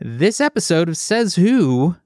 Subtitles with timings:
[0.00, 1.96] This episode of Says Who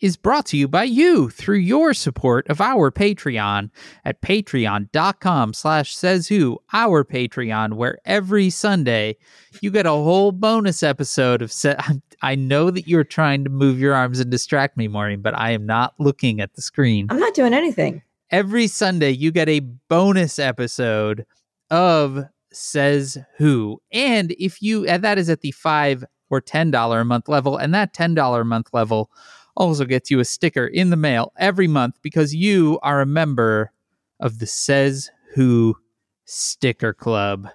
[0.00, 3.70] is brought to you by you through your support of our Patreon
[4.04, 9.16] at patreon.com slash says who, our Patreon, where every Sunday
[9.60, 11.74] you get a whole bonus episode of Sa-
[12.22, 15.50] I know that you're trying to move your arms and distract me, Maureen, but I
[15.50, 17.06] am not looking at the screen.
[17.10, 18.02] I'm not doing anything.
[18.30, 21.26] Every Sunday you get a bonus episode
[21.70, 23.80] of Says Who.
[23.92, 27.56] And if you and that is at the five or ten dollar a month level,
[27.56, 29.10] and that ten dollar a month level
[29.56, 33.72] also gets you a sticker in the mail every month because you are a member
[34.20, 35.76] of the Says Who
[36.24, 37.48] Sticker Club.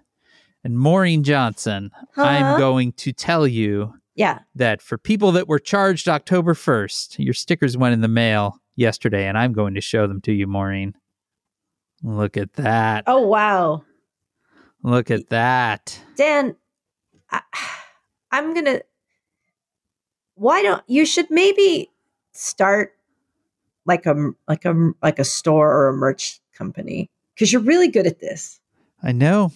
[0.64, 2.22] And Maureen Johnson, Huh?
[2.24, 4.40] I'm going to tell you Yeah.
[4.56, 9.28] that for people that were charged October 1st, your stickers went in the mail yesterday,
[9.28, 10.96] and I'm going to show them to you, Maureen.
[12.04, 13.04] Look at that.
[13.08, 13.84] Oh wow,
[14.84, 16.00] Look at that.
[16.16, 16.56] Dan.
[17.32, 17.42] I,
[18.32, 18.82] I'm gonna.
[20.36, 21.90] Why don't you should maybe
[22.32, 22.94] start
[23.86, 28.08] like a like a like a store or a merch company because you're really good
[28.08, 28.60] at this.
[29.04, 29.52] I know.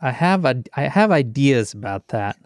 [0.00, 2.36] I have a, I have ideas about that.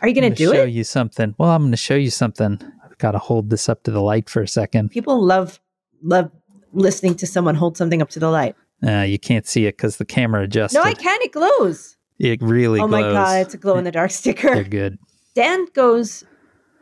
[0.00, 0.70] Are you gonna I'm do show it?
[0.70, 1.34] you something.
[1.38, 2.58] Well, I'm going to show you something.
[2.84, 4.90] I've got to hold this up to the light for a second.
[4.90, 5.60] People love
[6.02, 6.30] love
[6.72, 8.54] listening to someone hold something up to the light.
[8.86, 10.78] Uh, you can't see it because the camera adjusted.
[10.78, 11.20] No, I can.
[11.22, 11.96] It glows.
[12.18, 14.54] It really oh my god, it's a glow in the dark sticker.
[14.54, 14.98] They're good.
[15.34, 16.24] Dan goes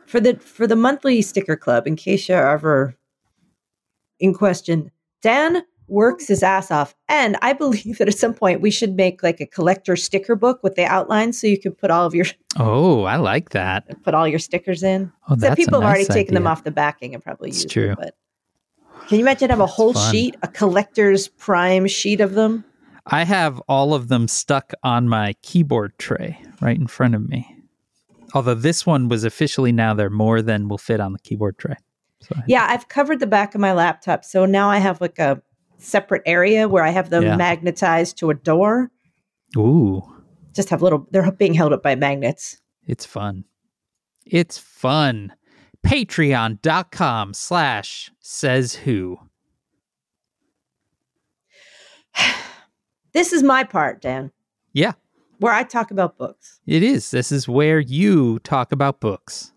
[0.05, 1.85] for the for the monthly sticker club.
[1.87, 2.95] In case you're ever
[4.19, 4.89] in question,
[5.21, 9.21] Dan works his ass off, and I believe that at some point we should make
[9.23, 12.25] like a collector sticker book with the outlines, so you can put all of your
[12.59, 13.85] Oh, I like that.
[14.03, 15.11] put all your stickers in.
[15.29, 17.49] Oh, So that's people a have already nice taken them off the backing and probably
[17.49, 17.87] It's used true.
[17.89, 17.97] them.
[17.99, 18.15] But
[19.07, 20.11] can you imagine have a whole fun.
[20.11, 22.65] sheet, a collector's prime sheet of them?
[23.09, 27.55] I have all of them stuck on my keyboard tray right in front of me.
[28.33, 31.75] Although this one was officially now there more than will fit on the keyboard tray.
[32.19, 35.41] So Yeah, I've covered the back of my laptop, so now I have like a
[35.77, 37.35] separate area where I have them Yeah.
[37.37, 38.91] magnetized to a door.
[39.55, 40.03] Ooh,
[40.53, 41.07] Just have little.
[41.11, 42.59] They're being held up by magnets.
[42.85, 43.45] it's fun.
[44.25, 45.33] It's fun.
[45.85, 49.19] Patreon.com slash says who.
[53.13, 54.31] This is my part, Dan,
[54.73, 54.93] Yeah,
[55.39, 56.59] where I talk about books.
[56.67, 57.11] it is.
[57.11, 59.53] This is where you talk about books.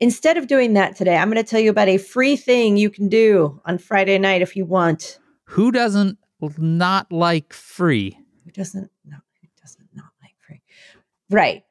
[0.00, 2.88] Instead of doing that today, I'm going to tell you about a free thing you
[2.90, 5.18] can do on Friday night if you want.
[5.44, 6.18] Who doesn't
[6.58, 8.18] not like free?
[8.44, 10.62] Who doesn't no, who doesn't not like free?
[11.28, 11.64] Right.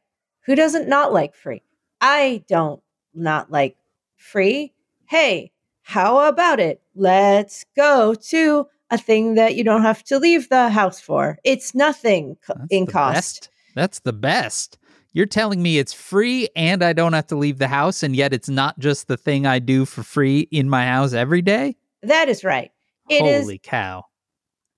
[0.45, 1.63] Who doesn't not like free?
[2.01, 2.81] I don't
[3.15, 3.77] not like
[4.15, 4.73] free.
[5.07, 6.81] Hey, how about it?
[6.93, 11.37] Let's go to a thing that you don't have to leave the house for.
[11.43, 13.13] It's nothing co- in cost.
[13.15, 13.49] best.
[13.75, 14.77] That's the best.
[15.13, 18.33] You're telling me it's free and I don't have to leave the house, and yet
[18.33, 21.75] it's not just the thing I do for free in my house every day?
[22.03, 22.71] That is right.
[23.09, 23.43] It is.
[23.43, 24.05] Holy cow.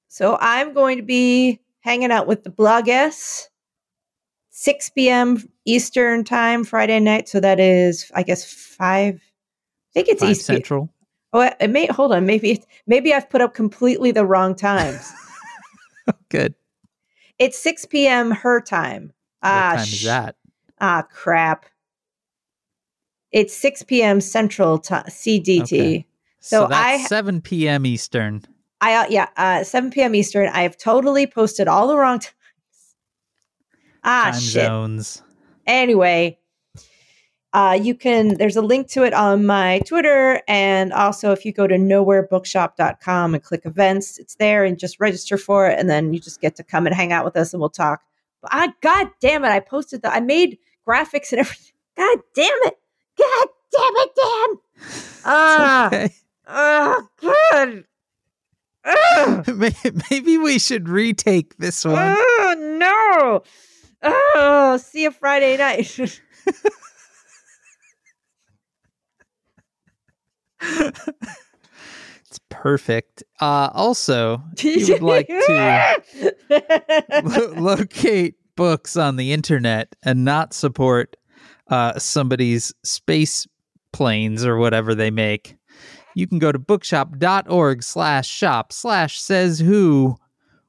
[0.08, 3.48] So I'm going to be hanging out with the Bloggess,
[4.52, 5.44] 6 p.m.
[5.66, 7.28] Eastern time Friday night.
[7.28, 9.16] So that is, I guess, five.
[9.16, 10.46] I think it's Five East.
[10.46, 10.90] Central.
[11.34, 12.25] Oh, it may hold on.
[12.25, 15.12] Maybe it's, maybe I've put up completely the wrong times.
[16.30, 16.56] Good.
[17.40, 18.31] it's 6 p.m.
[18.31, 19.14] her time.
[19.44, 20.36] Ah, what time sh- is that?
[20.81, 21.66] Ah, crap.
[23.31, 24.19] It's 6 p.m.
[24.19, 25.62] Central ti CDT.
[25.64, 26.06] Okay.
[26.42, 27.86] So So, that's I- 7 p.m.
[27.86, 28.44] Eastern.
[28.81, 30.16] I uh, yeah, uh, 7 p.m.
[30.16, 30.50] Eastern.
[30.50, 32.36] I have totally posted all the wrong times.
[34.03, 34.66] Ah, time shit.
[34.66, 35.22] zones.
[35.68, 36.40] Anyway,
[37.53, 40.41] uh, you can, there's a link to it on my Twitter.
[40.47, 45.38] And also, if you go to nowherebookshop.com and click events, it's there and just register
[45.38, 45.78] for it.
[45.79, 48.01] And then you just get to come and hang out with us and we'll talk.
[48.41, 50.13] But I, God damn it, I posted that.
[50.13, 50.57] I made
[50.88, 51.73] graphics and everything.
[51.97, 52.75] God damn it.
[53.17, 54.57] God damn it, Dan.
[55.25, 56.09] Ah, Okay.
[56.47, 57.83] oh, God.
[60.09, 61.95] Maybe we should retake this one.
[62.18, 63.44] Oh no!
[64.01, 66.00] Oh, see you Friday night.
[72.31, 73.24] It's perfect.
[73.42, 76.34] Uh, also, if you would like to
[77.25, 81.18] lo- locate books on the internet and not support
[81.68, 83.46] uh, somebody's space
[83.92, 85.58] planes or whatever they make,
[86.16, 90.16] you can go to bookshop.org slash shop slash says who,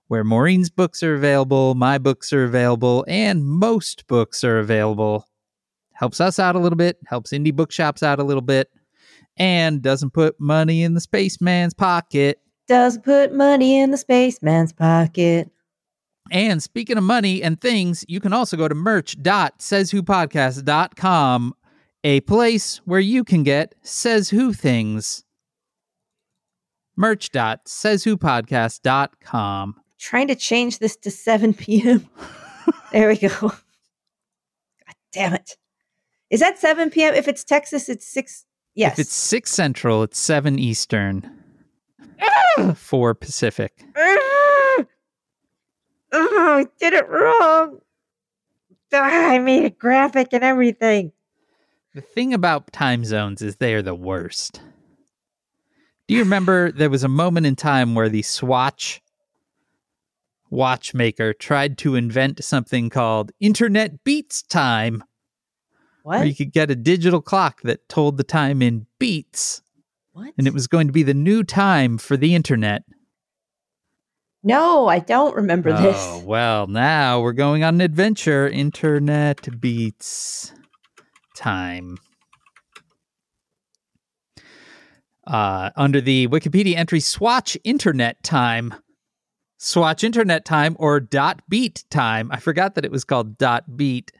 [0.08, 5.28] where Maureen's books are available, my books are available, and most books are available.
[5.92, 8.68] Helps us out a little bit, helps indie bookshops out a little bit,
[9.36, 12.40] and doesn't put money in the spaceman's pocket.
[12.68, 15.50] Doesn't put money in the spaceman's pocket.
[16.30, 21.54] And speaking of money and things, you can also go to merch.sayswhopodcast.com
[22.04, 25.24] a place where you can get Says Who things.
[26.96, 29.74] Merch.sayswhopodcast.com.
[29.98, 32.08] Trying to change this to 7 p.m.
[32.90, 33.28] there we go.
[33.40, 33.52] God
[35.12, 35.56] damn it.
[36.30, 37.14] Is that 7 p.m.?
[37.14, 38.44] If it's Texas, it's 6.
[38.74, 38.94] Yes.
[38.94, 41.38] If it's 6 Central, it's 7 Eastern.
[42.74, 43.84] 4 Pacific.
[43.96, 44.86] oh,
[46.12, 47.78] I did it wrong.
[48.94, 51.12] Ah, I made a graphic and everything.
[51.94, 54.60] The thing about time zones is they are the worst.
[56.08, 59.00] Do you remember there was a moment in time where the Swatch
[60.50, 65.04] watchmaker tried to invent something called Internet Beats Time?
[66.02, 66.18] What?
[66.18, 69.62] Where you could get a digital clock that told the time in beats,
[70.12, 70.32] what?
[70.36, 72.82] and it was going to be the new time for the internet.
[74.44, 76.24] No, I don't remember Oh, this.
[76.24, 78.48] well, now we're going on an adventure.
[78.48, 80.52] Internet beats
[81.36, 81.96] time.
[85.24, 88.74] Uh, under the Wikipedia entry Swatch Internet Time,
[89.58, 94.10] Swatch Internet Time or dot beat time, I forgot that it was called dot beat,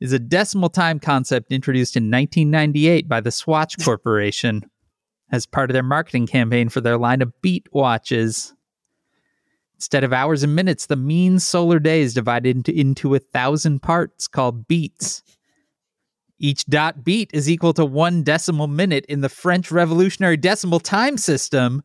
[0.00, 4.62] is a decimal time concept introduced in 1998 by the Swatch Corporation
[5.32, 8.54] as part of their marketing campaign for their line of beat watches.
[9.76, 13.82] Instead of hours and minutes, the mean solar day is divided into, into a thousand
[13.82, 15.22] parts called beats.
[16.38, 21.16] Each dot beat is equal to one decimal minute in the French Revolutionary Decimal Time
[21.16, 21.82] System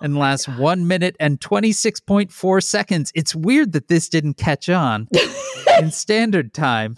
[0.00, 3.12] oh and lasts one minute and 26.4 seconds.
[3.14, 5.08] It's weird that this didn't catch on.
[5.78, 6.96] in standard time,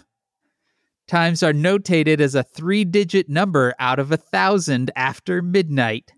[1.13, 6.11] times are notated as a three digit number out of a thousand after midnight.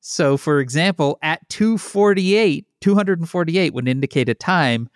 [0.00, 4.88] So, for example, at 248, 248 would indicate a time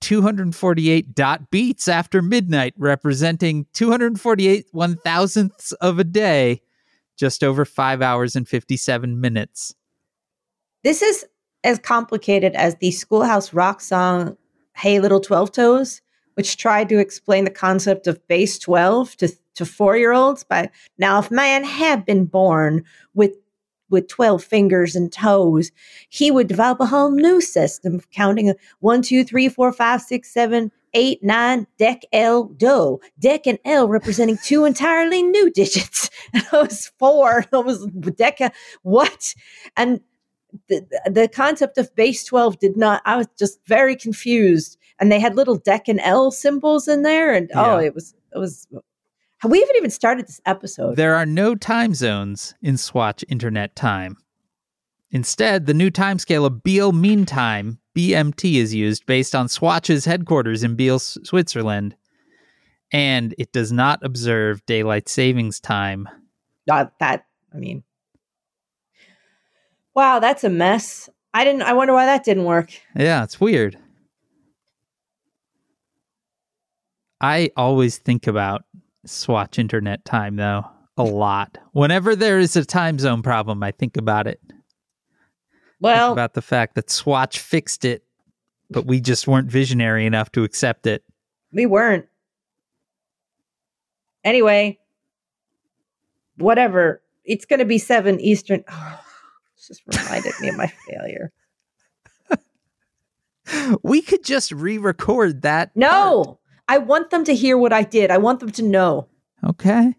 [0.00, 6.60] 248 dot beats after midnight, representing 248 one thousandths of a day,
[7.16, 9.74] just over five hours and 57 minutes.
[10.84, 11.26] This is
[11.64, 14.36] as complicated as the Schoolhouse Rock song
[14.76, 16.00] Hey Little 12 Toes,
[16.34, 20.44] which tried to explain the concept of base 12 to, to four year olds.
[20.44, 22.84] But now, if man had been born
[23.14, 23.32] with
[23.90, 25.70] with 12 fingers and toes,
[26.08, 30.32] he would develop a whole new system of counting one, two, three, four, five, six,
[30.32, 32.98] seven, eight, nine, dec, L, do.
[33.20, 36.10] Dec and L representing two entirely new digits.
[36.34, 37.44] And I was four.
[37.52, 38.46] I was deca.
[38.46, 38.50] Uh,
[38.82, 39.34] what?
[39.76, 40.00] And
[40.68, 44.78] the, the concept of base 12 did not, I was just very confused.
[45.02, 47.34] And they had little dec and L symbols in there.
[47.34, 48.68] And oh, it was, it was,
[49.42, 50.94] we haven't even started this episode.
[50.94, 54.16] There are no time zones in Swatch Internet Time.
[55.10, 60.62] Instead, the new timescale of Biel Mean Time, BMT, is used based on Swatch's headquarters
[60.62, 61.96] in Biel, S- Switzerland.
[62.92, 66.08] And it does not observe daylight savings time.
[66.68, 67.82] Not that, I mean,
[69.96, 71.10] wow, that's a mess.
[71.34, 72.70] I didn't, I wonder why that didn't work.
[72.94, 73.78] Yeah, it's weird.
[77.22, 78.64] I always think about
[79.06, 80.64] Swatch Internet Time, though,
[80.96, 81.56] a lot.
[81.72, 84.40] Whenever there is a time zone problem, I think about it.
[84.48, 84.60] Think
[85.80, 88.04] Well, about the fact that Swatch fixed it,
[88.70, 91.04] but we just weren't visionary enough to accept it.
[91.52, 92.06] we weren't.
[94.24, 94.78] Anyway,
[96.38, 97.02] whatever.
[97.24, 98.64] It's going to be seven Eastern.
[98.72, 98.98] Oh,
[99.68, 101.30] just reminded me of my failure.
[103.82, 105.70] We could just re-record that.
[105.76, 106.40] No,
[106.72, 108.10] I want them to hear what I did.
[108.10, 109.06] I want them to know.
[109.44, 109.94] Okay.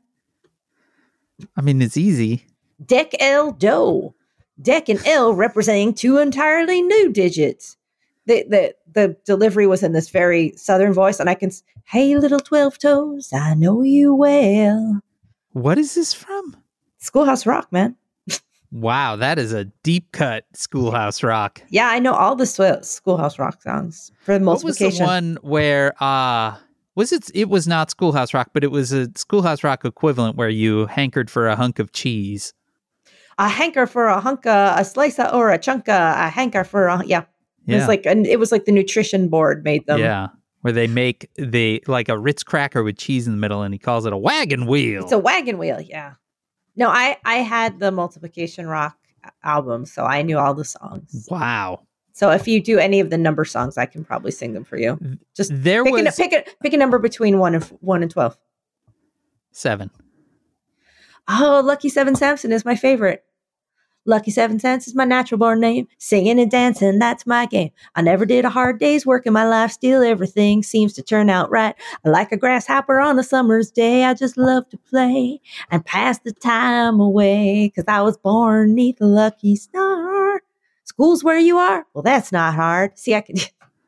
[1.56, 2.48] I mean, it's easy.
[2.84, 4.16] Dec L Do.
[4.60, 7.78] Dec and L representing two entirely new digits.
[8.26, 11.52] The, the the delivery was in this very southern voice, and I can,
[11.86, 15.02] hey little twelve toes, I know you well.
[15.52, 16.58] What is this from?
[16.98, 17.96] Schoolhouse Rock, man.
[18.72, 21.62] Wow, that is a deep cut Schoolhouse Rock.
[21.70, 26.58] Yeah, I know all the Schoolhouse Rock songs for What was the one where uh
[26.96, 30.50] was it it was not Schoolhouse Rock, but it was a Schoolhouse Rock equivalent where
[30.50, 32.54] you hankered for a hunk of cheese.
[33.40, 35.88] a hanker for a hunka, a slicer or a chunka,
[36.28, 37.22] a hanker for a yeah.
[37.22, 37.78] It Yeah.
[37.80, 40.00] was like and it was like the nutrition board made them.
[40.00, 40.28] yeah.
[40.62, 43.80] Where they make the like a Ritz cracker with cheese in the middle and he
[43.80, 45.04] calls it a wagon wheel.
[45.04, 46.14] It's a wagon wheel, yeah.
[46.76, 48.98] No, I I had the multiplication rock
[49.44, 51.28] album, so I knew all the songs.
[51.30, 51.82] wow.
[52.14, 54.78] So if you do any of the number songs, I can probably sing them for
[54.78, 55.00] you.
[55.36, 58.12] Just There pick, a, was pick a pick a number between one and one and
[58.12, 58.38] twelve.
[59.52, 59.90] seven.
[61.28, 63.24] Oh, Lucky Seven Sampson is my favorite.
[64.06, 65.88] Lucky Seven Cents is my natural born name.
[65.98, 67.72] Singing and dancing, that's my game.
[67.96, 69.72] I never did a hard day's work in my life.
[69.72, 71.74] Still, everything seems to turn out right.
[72.06, 74.04] I like a grasshopper on a summer's day.
[74.04, 75.40] I just love to play
[75.72, 77.72] and pass the time away.
[77.74, 80.23] Cause I was born neath a lucky star.
[80.94, 81.86] School's where you are?
[81.94, 82.98] Well, that's not hard.
[83.00, 83.40] See, I could.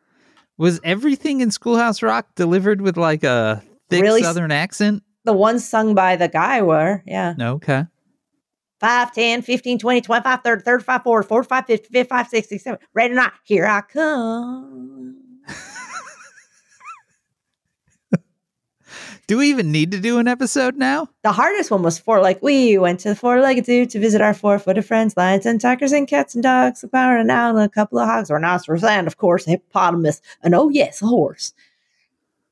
[0.58, 5.04] Was everything in Schoolhouse Rock delivered with like a thick Really Southern accent?
[5.26, 7.34] The ones sung by the guy were, yeah.
[7.40, 7.84] Okay.
[8.80, 12.86] 5, 10, 15, 20, 25, 30, 35, 40, 45, 50, 55, 60, 70.
[12.94, 15.18] Ready or not, here I come.
[19.28, 21.10] Do we even need to do an episode now?
[21.24, 22.22] The hardest one was four.
[22.22, 25.48] Like, we went to the four legged zoo to visit our four footed friends, lions
[25.48, 28.30] and tigers and cats and dogs, a power and owl and a couple of hogs,
[28.30, 30.22] rhinoceros, and of course, a hippopotamus.
[30.44, 31.54] And oh, yes, a horse.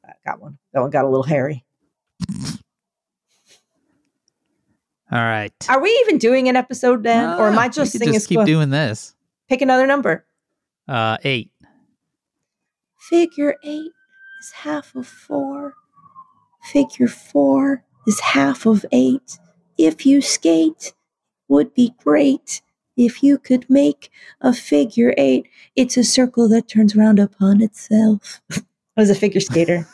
[0.04, 0.58] I got one.
[0.74, 1.64] That one got a little hairy.
[5.12, 5.54] All right.
[5.70, 7.40] Are we even doing an episode then?
[7.40, 8.16] or am I just singing?
[8.16, 9.14] just keep doing this?
[9.48, 10.26] Pick another number.
[10.88, 11.52] Uh, eight.
[12.98, 13.92] Figure eight
[14.42, 15.76] is half of four.
[16.64, 19.38] Figure four is half of eight.
[19.78, 20.94] If you skate,
[21.48, 22.62] would be great.
[22.96, 24.10] If you could make
[24.42, 28.42] a figure eight, it's a circle that turns round upon itself.
[28.56, 28.62] I
[29.02, 29.88] was a figure skater.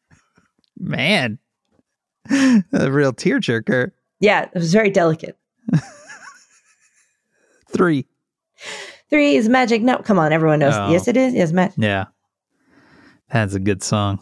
[0.78, 1.38] Man,
[2.30, 3.90] a real tearjerker.
[4.20, 5.36] yeah, it was very delicate.
[7.68, 8.06] Three.
[9.10, 9.82] Three is magic.
[9.82, 10.74] No, come on, everyone knows.
[10.74, 10.90] Oh.
[10.90, 11.34] Yes, it is.
[11.34, 11.74] Yes, magic.
[11.78, 12.06] Yeah.
[13.30, 14.20] That's a good song.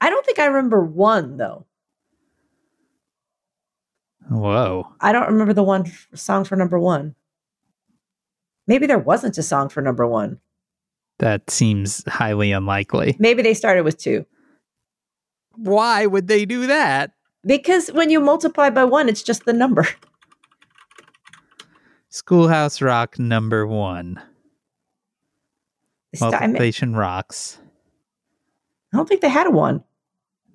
[0.00, 1.66] I don't think I remember one though.
[4.28, 4.88] Whoa.
[5.00, 7.14] I don't remember the one f- song for number one.
[8.66, 10.40] Maybe there wasn't a song for number one.
[11.18, 13.16] That seems highly unlikely.
[13.18, 14.26] Maybe they started with two.
[15.54, 17.12] Why would they do that?
[17.46, 19.86] Because when you multiply by one, it's just the number.
[22.08, 24.20] Schoolhouse Rock number one.
[26.12, 27.58] It's di- I, mean, I Multiplication rocks.
[28.92, 29.84] don't think they had a one.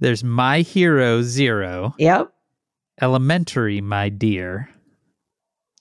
[0.02, 1.94] There's My Hero Zero.
[2.00, 2.34] Yep.
[3.00, 4.70] Elementary, my dear.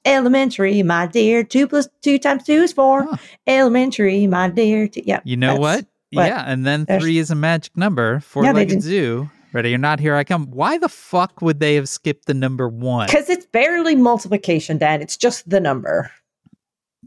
[0.04, 1.42] Elementary, my dear.
[1.42, 3.04] Two plus two times two is four.
[3.04, 3.16] Huh.
[3.46, 4.88] Elementary, my dear.
[4.88, 5.20] Two, yeah.
[5.24, 5.86] You know what?
[6.12, 6.26] what?
[6.26, 8.20] Yeah, and then There's- three is a magic number.
[8.20, 9.30] Four yeah, legged zoo.
[9.52, 10.46] Ready or not, here I come.
[10.50, 13.06] Why the fuck would they have skipped the number one?
[13.06, 15.02] Because it's barely multiplication, Dad.
[15.02, 16.10] It's just the number.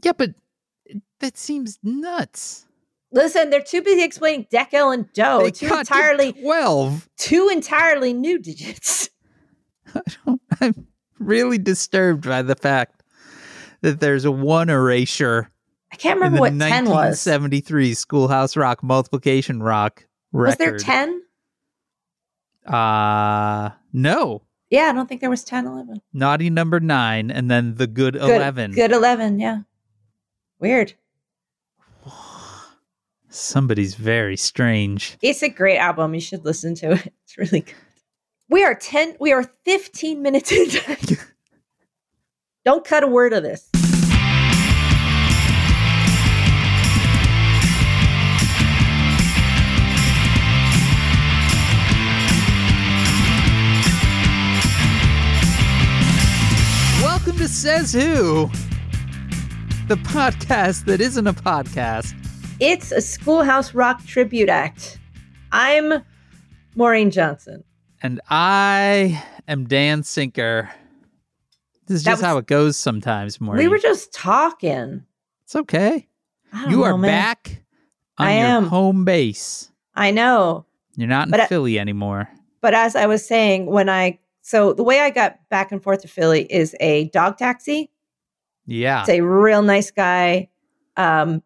[0.02, 0.34] Yeah, but
[1.20, 2.66] that seems nuts.
[3.14, 5.42] Listen, they're too busy explaining decal and dough.
[5.44, 7.08] they two entirely, twelve.
[7.16, 9.08] two entirely new digits.
[10.60, 10.86] I'm
[11.20, 13.02] really disturbed by the fact
[13.82, 15.50] that there's one erasure
[15.92, 17.24] I can't remember what ten was.
[17.24, 20.46] 1973 Schoolhouse Rock multiplication rock record.
[20.48, 21.22] Was there ten?
[22.66, 24.42] Uh no.
[24.70, 26.00] Yeah, I don't think there was 10, 11.
[26.12, 28.72] Naughty number nine, and then the good, Good, eleven.
[28.72, 29.58] Good 11, yeah.
[30.58, 30.94] Weird.
[33.36, 35.18] Somebody's very strange.
[35.20, 36.14] It's a great album.
[36.14, 37.12] You should listen to it.
[37.24, 37.74] It's really good.
[38.48, 41.16] We are 10, we are 15 minutes into
[42.64, 43.70] Don't cut a word of this.
[57.02, 58.48] Welcome to Says Who,
[59.88, 62.14] the podcast that isn't a podcast.
[62.60, 64.98] It's a Schoolhouse Rock tribute act.
[65.52, 66.02] I'm
[66.76, 67.64] Maureen Johnson.
[68.02, 70.70] And I am Dan Sinker.
[71.86, 73.58] This is That just how it goes sometimes, Maureen.
[73.64, 75.04] We were just talking.
[75.44, 76.06] it's okay.
[76.68, 77.10] You know, are man.
[77.10, 77.62] back
[78.18, 78.66] on I your am.
[78.66, 79.70] home base.
[79.94, 80.64] I know.
[80.96, 82.28] You're not in But I- Philly anymore.
[82.60, 86.02] But as I was saying, when I so the way I got back and forth
[86.02, 87.90] to Philly is a dog taxi.
[88.66, 89.00] Yeah.
[89.00, 90.48] It's a real nice guy
[90.96, 91.42] um,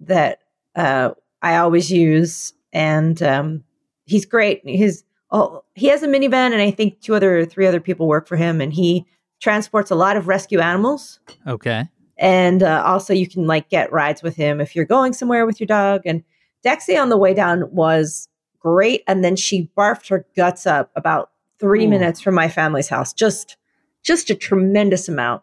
[0.00, 0.40] that
[0.78, 1.10] uh,
[1.42, 3.64] I always use, and um,
[4.04, 4.62] he's great.
[4.64, 8.28] His oh, he has a minivan, and I think two other, three other people work
[8.28, 9.04] for him, and he
[9.40, 11.18] transports a lot of rescue animals.
[11.46, 11.84] Okay.
[12.16, 15.60] And uh, also, you can like get rides with him if you're going somewhere with
[15.60, 16.02] your dog.
[16.04, 16.22] And
[16.64, 18.28] Dexy on the way down was
[18.60, 21.90] great, and then she barfed her guts up about three Ooh.
[21.90, 23.12] minutes from my family's house.
[23.12, 23.56] Just,
[24.04, 25.42] just a tremendous amount.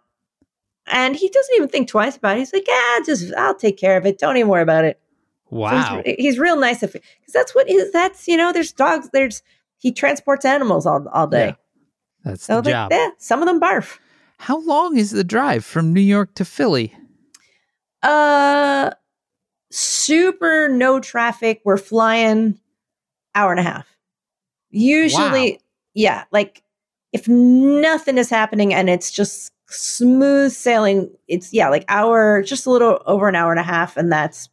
[0.87, 2.39] And he doesn't even think twice about it.
[2.39, 4.17] He's like, "Yeah, just I'll take care of it.
[4.17, 4.99] Don't even worry about it."
[5.49, 6.01] So Wow.
[6.05, 9.41] he's, he's real nice if because that's what is that's you know there's dogs there's
[9.77, 11.47] he transports animals all all day.
[11.47, 11.55] Yeah,
[12.23, 12.91] That's So the like, job.
[12.91, 13.99] yeah, some of them barf.
[14.37, 16.93] How long is the drive from New York to Philly?
[18.03, 18.91] Uh,
[19.71, 21.61] super no traffic.
[21.63, 22.59] We're flying
[23.33, 23.87] hour and a half.
[24.71, 25.57] Usually, Wow.
[25.93, 26.63] yeah, like
[27.13, 31.09] if nothing is happening and it's just smooth sailing.
[31.27, 34.49] It's yeah, like hour, just a little over an hour and a half, and that's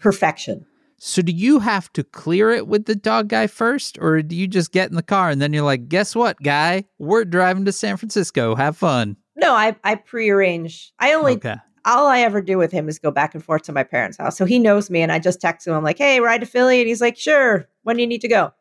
[0.00, 0.66] perfection.
[1.02, 4.46] So do you have to clear it with the dog guy first, or do you
[4.46, 6.84] just get in the car and then you're like, guess what, guy?
[6.98, 8.54] We're driving to San Francisco.
[8.54, 9.16] Have fun.
[9.36, 10.92] No, I I prearrange.
[10.98, 11.56] I only Okay.
[11.86, 14.36] all I ever do with him is go back and forth to my parents' house.
[14.36, 15.72] So he knows me, and I just text him.
[15.72, 18.28] I'm like, "Hey, ride to Philly," and he's like, "Sure." When do you need to
[18.28, 18.52] go?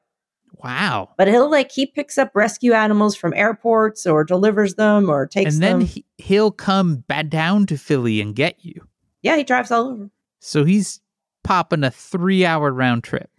[0.63, 1.09] Wow.
[1.17, 5.53] But he'll like he picks up rescue animals from airports or delivers them or takes
[5.55, 5.87] And then them.
[5.87, 8.87] he, he'll come back down to Philly and get you.
[9.21, 10.09] yeah, he drives all over.
[10.39, 11.01] So he's
[11.43, 13.29] popping a three hour round trip.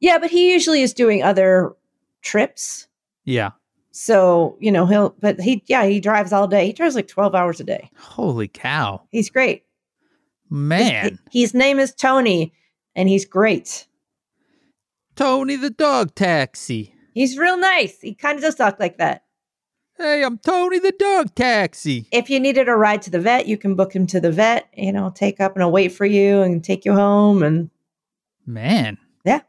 [0.00, 1.72] Yeah, but he usually is doing other
[2.22, 2.86] trips.
[3.24, 3.50] Yeah.
[3.92, 5.14] So you know he'll.
[5.20, 6.66] But he yeah he drives all day.
[6.66, 7.90] He drives like twelve hours a day.
[7.98, 9.02] Holy cow.
[9.10, 9.64] He's great.
[10.44, 11.18] His- Man.
[11.30, 12.52] his name is Tony,
[12.96, 13.86] and he's great.
[15.16, 16.94] Tony the dog taxi.
[17.14, 18.00] He's real nice.
[18.00, 19.24] He kind of does talk like that.
[20.00, 22.06] Hey, I'm Tony the dog taxi.
[22.10, 24.66] if you needed a ride to the vet, you can book him to the vet.
[24.74, 27.42] You know, take up and I'll wait for you and take you home.
[27.42, 27.68] And
[28.46, 28.96] Man.
[29.26, 29.40] Yeah,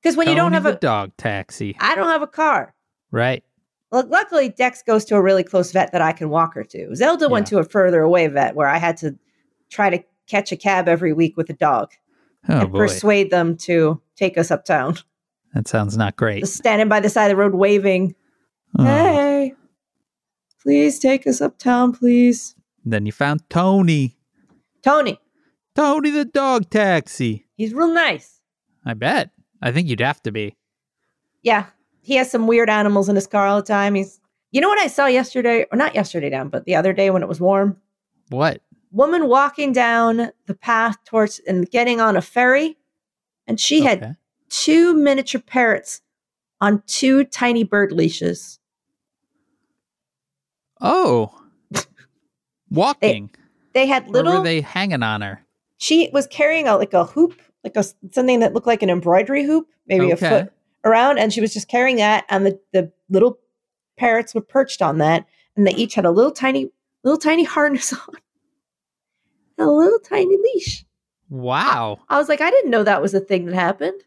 [0.00, 1.76] because when you don't have a, dog taxi.
[1.80, 2.72] I don't have a car.
[3.10, 3.42] Right.
[3.90, 6.94] Look, luckily Dex goes to a really close vet that I can walk her to.
[6.94, 9.18] Zelda went to a further away vet where I had to
[9.68, 11.90] try to catch a cab every week with a dog
[12.48, 12.78] Oh and boy.
[12.78, 14.96] persuade them to take us uptown.
[15.54, 16.40] that sounds not great.
[16.44, 18.14] Just standing by the side of the road waving,
[18.78, 18.84] Oh.
[18.84, 19.54] "Hey,
[20.62, 22.54] please take us uptown, please."
[22.84, 24.16] And Then you found Tony.
[24.82, 25.18] Tony,
[25.74, 27.46] Tony the dog taxi.
[27.56, 28.40] he's real nice.
[28.84, 29.30] I bet.
[29.60, 30.56] I think you'd have to be.
[31.42, 31.66] Yeah,
[32.00, 33.94] he has some weird animals in his car all the time.
[33.94, 37.10] He's, you know what I saw yesterday, or not yesterday down, but the other day
[37.10, 37.76] when it was warm.
[38.28, 38.60] What?
[38.90, 42.76] Woman walking down the path towards and getting on a ferry,
[43.46, 44.16] and she had
[44.48, 46.02] two miniature parrots
[46.60, 48.58] on two tiny bird leashes.
[50.82, 51.32] Oh.
[52.70, 53.30] Walking.
[53.74, 54.38] They had or little.
[54.38, 55.40] were they hanging on her?
[55.78, 59.44] she was carrying a like a hoop, like a something that looked like an embroidery
[59.44, 60.26] hoop, maybe Okay.
[60.26, 60.52] a foot
[60.84, 63.38] around, and she was just carrying that, and the the little
[63.98, 66.70] parrots were perched on that, and they each had a little tiny,
[67.02, 68.14] little tiny harness on,
[69.58, 70.84] a little tiny leash.
[71.28, 71.98] Wow.
[72.08, 74.02] I was like, I didn't know that was a thing that happened.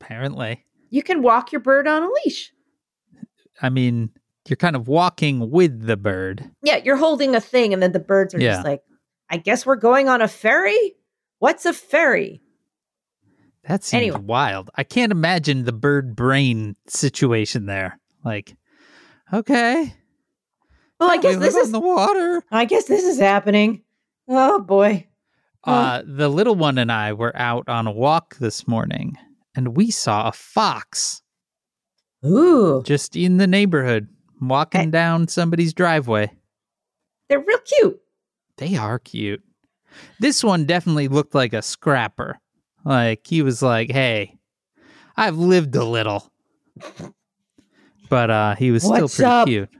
[0.00, 0.64] Apparently.
[0.90, 2.52] You can walk your bird on a leash.
[3.62, 4.10] I mean,
[4.48, 6.50] you're kind of walking with the bird.
[6.62, 8.54] Yeah, you're holding a thing, and then the birds are Yeah.
[8.56, 8.82] just like,
[9.30, 10.94] I guess we're going on a ferry.
[11.38, 12.42] What's a ferry?
[13.66, 14.20] That seems Anyway.
[14.20, 14.70] wild.
[14.74, 17.98] I can't imagine the bird brain situation there.
[18.24, 18.54] Like,
[19.32, 19.94] okay.
[21.00, 21.72] Well, I guess we this is.
[21.72, 22.42] the water.
[22.50, 23.82] I guess this is happening.
[24.28, 25.06] Oh boy.
[25.64, 29.16] Uh, the little one and I were out on a walk this morning,
[29.56, 31.22] and we saw a fox
[32.24, 34.08] Ooh, just in the neighborhood
[34.48, 34.90] walking Hey.
[34.90, 36.30] down somebody's driveway.
[37.28, 38.00] they're real cute.
[38.58, 39.42] They are cute.
[40.20, 42.38] This one definitely looked like a scrapper.
[42.84, 44.36] Like he was like, "Hey,
[45.16, 46.30] I've lived a little,"
[48.08, 49.46] but uh, he was What's still pretty up?
[49.46, 49.70] cute.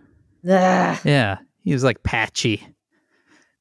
[0.48, 0.98] Ugh.
[1.04, 2.66] Yeah, he was like patchy.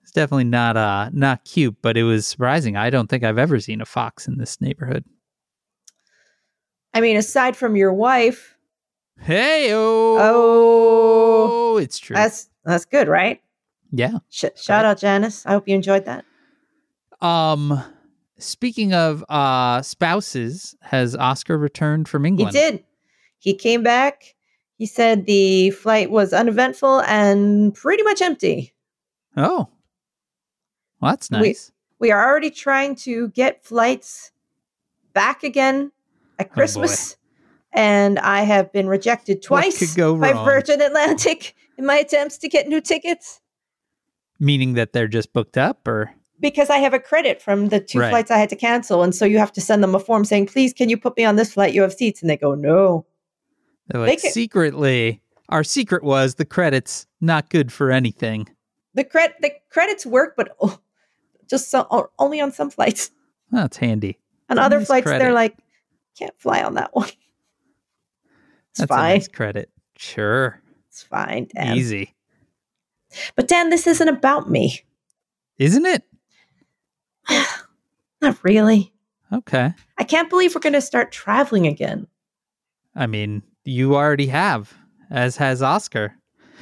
[0.02, 2.76] It's definitely not uh not cute, but it was surprising.
[2.78, 5.06] I don't think I've ever seen a fox in this neighborhood.
[6.94, 8.53] I mean, aside from your wife,
[9.24, 10.18] Hey oh,
[11.76, 11.78] Oh.
[11.78, 12.16] it's true.
[12.16, 13.42] that's that's good, right?
[13.92, 14.18] yeah.
[14.30, 15.46] Sh- shout out Janice.
[15.46, 16.26] I hope you enjoyed that.
[17.22, 17.82] Um,
[18.38, 22.54] speaking of uh spouses, has Oscar returned from England?
[22.54, 22.84] He did.
[23.40, 24.36] He came back.
[24.78, 28.74] He said the flight was uneventful and pretty much empty.
[29.38, 29.70] Oh,
[31.00, 31.72] well, that's nice.
[32.00, 34.32] We are already trying to get flights
[35.14, 35.92] back again
[36.40, 36.54] at Oh.
[36.54, 37.16] Christmas.
[37.74, 40.34] And I have been rejected twice by?
[40.34, 43.40] Virgin Atlantic in my attempts to get new tickets
[44.40, 48.00] Meaning that they're just booked up, or because I have a credit from the two
[48.00, 48.10] Right.
[48.10, 49.02] flights I had to cancel.
[49.04, 51.24] And so you have to send them a form saying, please, can you put me
[51.24, 51.74] on this flight?
[51.74, 52.22] You have seats.
[52.22, 53.06] And they go, no.
[53.88, 55.22] they're like They secretly.
[55.50, 58.50] Our secret was the credits not good for anything.
[58.96, 60.80] The, cred- the credits work, but oh,
[61.50, 63.12] just so- only on some flights.
[63.52, 64.18] That's handy.
[64.50, 65.20] On other nice flights, credit.
[65.24, 65.56] they're like,
[66.18, 67.10] can't fly on that one.
[68.74, 69.14] It's That's fine.
[69.14, 69.70] nice credit.
[69.98, 70.60] Sure,
[70.90, 71.78] It's fine, Dan.
[71.78, 72.14] easy,
[73.36, 74.82] But Dan, this isn't about me.
[75.58, 76.04] isn't it?
[78.22, 78.92] Not really.
[79.32, 79.74] Okay.
[79.98, 82.08] I can't believe we're going to start traveling again.
[82.96, 84.74] I mean, you already have,
[85.10, 86.16] as has Oscar.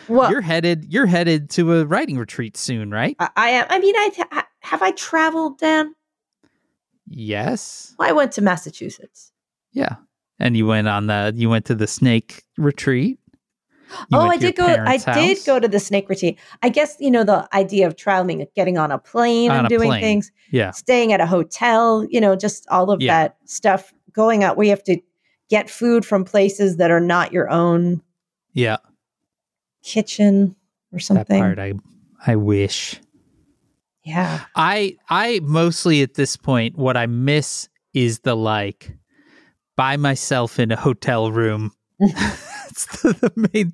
[0.08, 0.86] Well, you're headed.
[0.92, 3.16] You're headed to a writing retreat soon, right?
[3.20, 3.66] I, I am.
[3.70, 5.94] I mean, I ha- have I traveled, Dan?
[7.08, 7.94] Yes.
[8.00, 9.32] Well, I went to Massachusetts.
[9.74, 9.96] Yeah.
[10.42, 11.32] And you went on the.
[11.36, 13.20] You went to the snake retreat.
[14.10, 14.66] You oh, I did go.
[14.66, 16.40] I parents' did go to the snake retreat.
[16.64, 19.70] I guess you know the idea of traveling, getting on a plane On and a
[19.70, 20.02] doing plane.
[20.02, 20.72] things, Yeah.
[20.72, 22.06] staying at a hotel.
[22.10, 23.24] You know, just all of Yeah.
[23.24, 23.94] that stuff.
[24.14, 24.98] Going out, we have to
[25.50, 28.02] get food from places that are not your own
[28.54, 28.78] Yeah.
[29.84, 30.56] kitchen
[30.94, 31.40] or something.
[31.42, 31.74] That part I
[32.26, 33.00] I wish.
[34.04, 34.42] Yeah.
[34.56, 38.92] I I mostly at this point what I miss is the like
[39.76, 41.72] by myself in a hotel room.
[42.00, 43.74] That's the, the main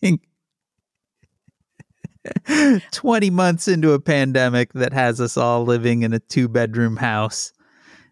[0.00, 0.20] thing.
[2.92, 7.52] 20 months into a pandemic that has us all living in a two bedroom house.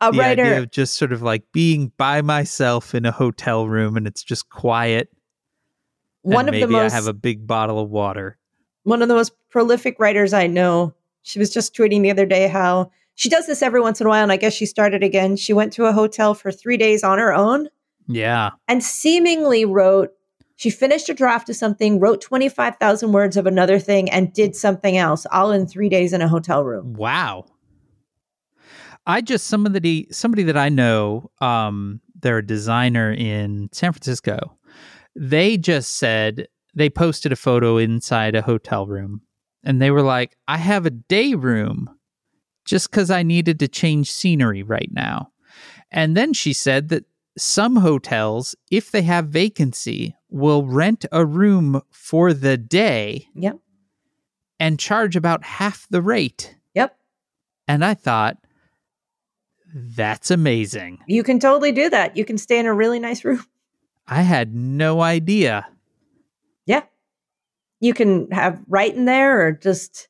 [0.00, 0.42] A the writer.
[0.42, 4.22] idea of just sort of like being by myself in a hotel room and it's
[4.22, 5.08] just quiet.
[6.22, 8.38] one of the most I have a big bottle of water.
[8.84, 10.94] one of the most prolific writers I know.
[11.22, 14.10] She was just tweeting the other day how she does this every once in a
[14.10, 15.34] while, and I guess she started again.
[15.34, 17.68] She went to a hotel for three days on her own
[18.06, 18.50] Yeah.
[18.68, 20.10] and seemingly wrote.
[20.54, 24.32] She finished a draft of something, wrote twenty five thousand words of another thing, and
[24.32, 26.94] did something else, all in three days in a hotel room.
[26.94, 27.46] Wow.
[29.06, 34.56] I just somebody somebody that I know, um, they're a designer in San Francisco.
[35.16, 39.22] They just said they posted a photo inside a hotel room
[39.64, 41.88] and they were like, I have a day room
[42.68, 45.30] just because I needed to change scenery right now.
[45.90, 47.04] And then she said that
[47.36, 53.56] some hotels, if they have vacancy, will rent a room for the day Yep.
[54.60, 56.54] and charge about half the rate.
[56.74, 56.96] Yep.
[57.66, 58.36] And I thought,
[59.74, 60.98] that's amazing.
[61.06, 62.16] You can totally do that.
[62.16, 63.44] You can stay in a really nice room.
[64.06, 65.66] I had no idea.
[66.66, 66.82] Yeah.
[67.80, 70.08] You can have right in there or just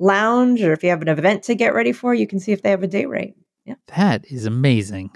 [0.00, 2.62] lounge, or if you have an event to get ready for, you can see if
[2.62, 3.34] they have a day rate.
[3.64, 3.74] Yeah.
[3.96, 5.10] That is amazing.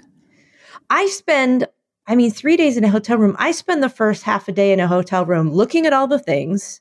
[0.89, 1.67] I spend,
[2.07, 3.35] I mean, three days in a hotel room.
[3.39, 6.19] I spend the first half a day in a hotel room looking at all the
[6.19, 6.79] things,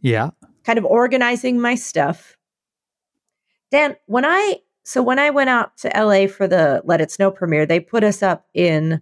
[0.00, 0.30] Yeah.
[0.64, 2.36] kind of organizing my stuff.
[3.70, 7.30] Dan, when I, so when I went out to LA for the Let It Snow
[7.30, 9.00] premiere, they put us up in,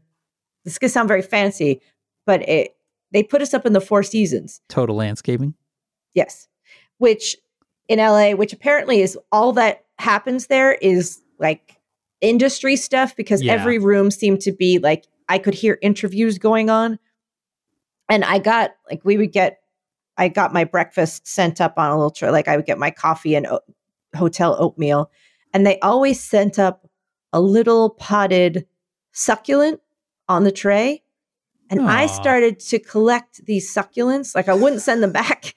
[0.65, 1.81] this could sound very fancy,
[2.27, 2.77] but it,
[3.13, 4.61] they put us up in the Four Seasons.
[4.69, 5.55] Total landscaping.
[6.15, 6.49] Yes.
[6.99, 7.37] Which
[7.91, 11.77] in LA, which apparently is all that happens there is like
[12.21, 13.53] industry stuff because Yeah.
[13.55, 16.99] every room seemed to be like I could hear interviews going on.
[18.09, 19.59] And I got like we would get
[20.17, 22.91] I got my breakfast sent up on a little tray like I would get my
[22.91, 23.61] coffee and o-
[24.15, 25.11] hotel oatmeal
[25.53, 26.87] and they always sent up
[27.33, 28.67] a little potted
[29.13, 29.81] succulent
[30.29, 31.03] on the tray.
[31.71, 34.35] And I started to collect these succulents.
[34.35, 35.55] Like I wouldn't send them back.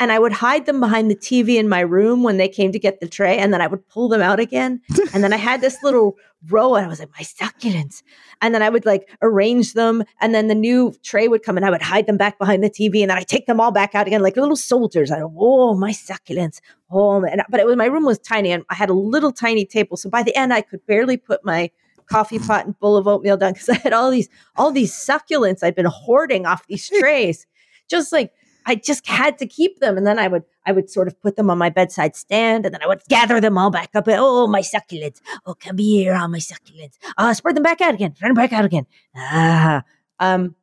[0.00, 2.78] And I would hide them behind the TV in my room when they came to
[2.80, 3.38] get the tray.
[3.38, 4.80] And then I would pull them out again.
[5.12, 6.16] And then I had this little
[6.48, 8.02] row and I was like, my succulents.
[8.42, 10.02] And then I would like arrange them.
[10.20, 12.70] And then the new tray would come and I would hide them back behind the
[12.70, 13.02] TV.
[13.02, 15.12] And then I take them all back out again like little soldiers.
[15.12, 16.60] I oh, my succulents.
[16.90, 17.42] Oh, man.
[17.48, 19.96] But it was, my room was tiny and I had a little tiny table.
[19.96, 21.70] So by the end, I could barely put my
[22.06, 25.62] coffee pot and bowl of oatmeal down because I had all these all these succulents
[25.62, 27.46] I'd been hoarding off these trays.
[27.88, 28.32] just like
[28.66, 29.96] I just had to keep them.
[29.96, 32.74] And then I would I would sort of put them on my bedside stand and
[32.74, 34.04] then I would gather them all back up.
[34.08, 35.20] Oh, my succulents.
[35.46, 36.96] Oh, come here, all my succulents.
[37.18, 38.14] Ah, spread them back out again.
[38.16, 38.86] Spread them back out again.
[39.16, 39.82] Ah.
[40.18, 40.54] Um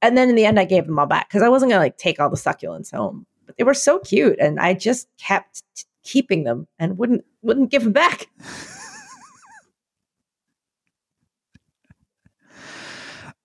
[0.00, 1.98] and then in the end I gave them all back because I wasn't gonna like
[1.98, 3.26] take all the succulents home.
[3.46, 7.70] But they were so cute and I just kept t- keeping them and wouldn't wouldn't
[7.70, 8.28] give them back.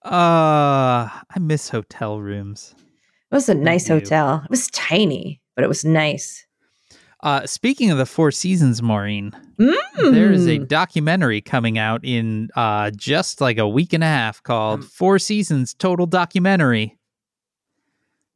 [0.04, 2.76] Uh, I miss hotel rooms.
[3.32, 4.42] It was a nice hotel.
[4.44, 6.46] It was tiny, but it was nice.
[7.24, 10.68] Uh, speaking of the Four Seasons, Maureen, there is a Mm.
[10.68, 14.86] documentary coming out in uh, just like a week and a half called Mm.
[14.86, 16.98] Four Seasons Total Documentary.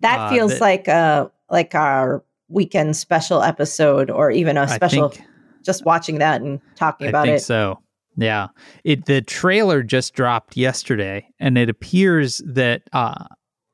[0.01, 5.09] that uh, feels that- like a like our weekend special episode, or even a special.
[5.09, 5.25] think,
[5.63, 7.41] just watching that and talking I about think it.
[7.43, 7.79] so.
[8.17, 8.47] Yeah,
[8.83, 13.25] it the trailer just dropped yesterday, and it appears that uh,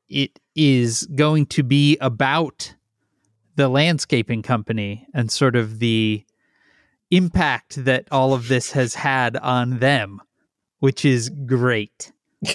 [0.08, 2.74] it is going to be about
[3.54, 6.24] the landscaping company and sort of the
[7.12, 10.20] impact that all of this has had on them,
[10.80, 12.10] which is great.
[12.42, 12.50] Do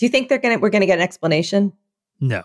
[0.00, 1.74] you think they're gonna we're gonna get an explanation?
[2.18, 2.44] No.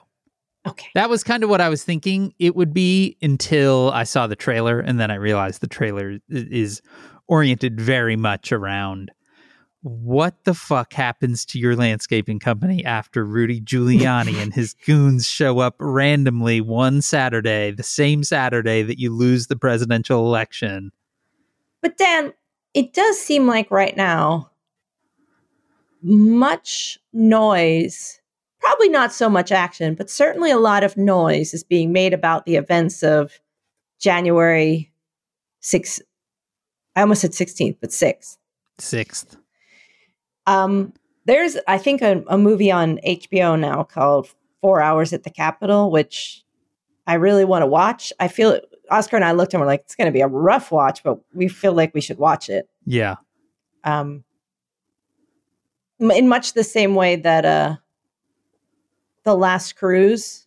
[0.68, 0.88] Okay.
[0.94, 4.36] That was kind of what I was thinking it would be until I saw the
[4.36, 6.82] trailer, and then I realized the trailer is
[7.28, 9.12] oriented very much around
[9.86, 15.60] what the fuck happens to your landscaping company after Rudy Giuliani and his goons show
[15.60, 20.92] up randomly one Saturday, the same Saturday that you lose the presidential election.
[21.84, 22.34] But Dan,
[22.74, 24.50] it does seem like right now
[26.02, 28.20] much noise,
[28.60, 32.48] probably not so much action, but certainly a lot of noise is being made about
[32.48, 33.40] the events of
[34.00, 34.92] January
[35.62, 36.02] 6th.
[36.96, 38.38] I almost said 16th, but 6th.
[38.80, 39.38] 6th.
[40.48, 40.94] Um,
[41.26, 44.30] there's, I think, a, a movie on HBO now called
[44.62, 46.44] Four Hours at the Capitol, which
[47.08, 48.14] I really want to watch.
[48.20, 50.72] I feel Oscar and I looked and we're like, it's going to be a rough
[50.72, 52.70] watch, but we feel like we should watch it.
[52.86, 53.16] Yeah.
[53.84, 54.24] Um,
[56.00, 57.78] in much the same way that uh,
[59.24, 60.46] the last cruise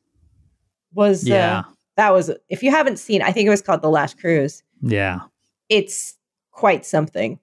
[0.92, 1.26] was.
[1.26, 1.60] Yeah.
[1.60, 1.62] Uh,
[1.96, 4.62] that was if you haven't seen, I think it was called the last cruise.
[4.82, 5.20] Yeah.
[5.68, 6.16] It's
[6.52, 7.38] quite something.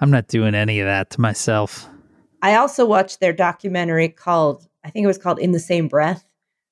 [0.00, 1.88] I'm not doing any of that to myself.
[2.42, 6.24] I also watched their documentary called, I think it was called In the Same Breath,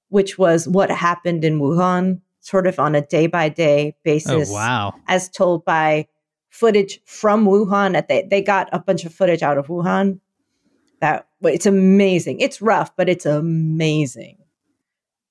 [0.09, 4.49] which was what happened in Wuhan, sort of on a day by day basis.
[4.51, 4.95] Oh, wow.
[5.07, 6.09] As told by
[6.51, 7.97] footage from Wuhan.
[7.97, 10.21] At they they got a bunch of footage out of Wuhan.
[11.01, 12.41] That it's amazing.
[12.41, 14.39] It's rough, but it's amazing.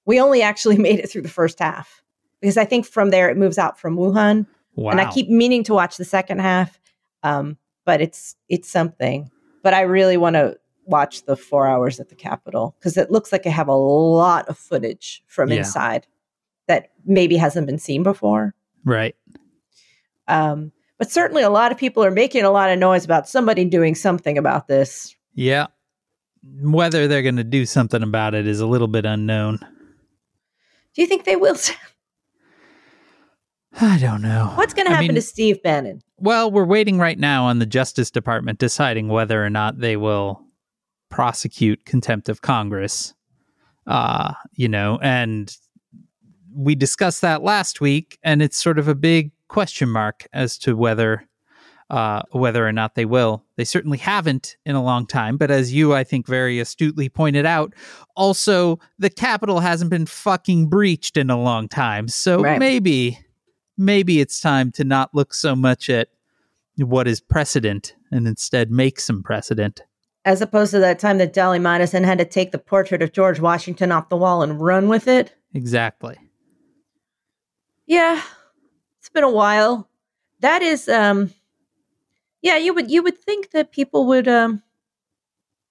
[0.05, 2.03] We only actually made it through the first half
[2.41, 4.45] because I think from there it moves out from Wuhan.
[4.75, 4.91] Wow.
[4.91, 6.79] And I keep meaning to watch the second half,
[7.23, 9.31] um, but it's it's something.
[9.63, 13.31] But I really want to watch the four hours at the Capitol because it looks
[13.31, 15.57] like I have a lot of footage from Yeah.
[15.59, 16.05] inside
[16.67, 18.53] that maybe hasn't been seen before.
[18.85, 19.15] right.
[20.27, 23.63] Um, but certainly, a lot of people are making a lot of noise about somebody
[23.65, 25.15] doing something about this.
[25.35, 25.67] Yeah.
[26.61, 29.59] Whether they're going to do something about it is a little bit unknown.
[30.93, 31.55] Do you think they will?
[33.79, 34.51] I don't know.
[34.55, 36.01] What's going to I happen mean- to Steve Bannon?
[36.19, 40.41] Well, we're waiting right now on the Justice Department deciding whether or not they will
[41.09, 43.13] prosecute contempt of Congress.
[43.85, 45.55] Uh, you know, and
[46.53, 50.75] we discussed that last week, and it's sort of a big question mark as to
[50.75, 51.23] whether
[51.89, 53.45] uh, whether or not they will.
[53.55, 57.45] They certainly haven't in a long time, but as you, I think, very astutely pointed
[57.45, 57.73] out,
[58.15, 62.09] also the Capitol hasn't been fucking breached in a long time.
[62.09, 62.59] So Right.
[62.59, 63.17] maybe,
[63.77, 66.09] maybe it's time to not look so much at
[66.77, 69.81] what is precedent and instead make some precedent.
[70.25, 73.39] As opposed to that time that Dolley Madison had to take the portrait of George
[73.39, 75.33] Washington off the wall and run with it.
[75.53, 76.17] Exactly.
[77.85, 78.21] Yeah,
[78.99, 79.89] it's been a while.
[80.41, 81.33] That is, um,
[82.41, 84.61] yeah, you would you would think that people would, um,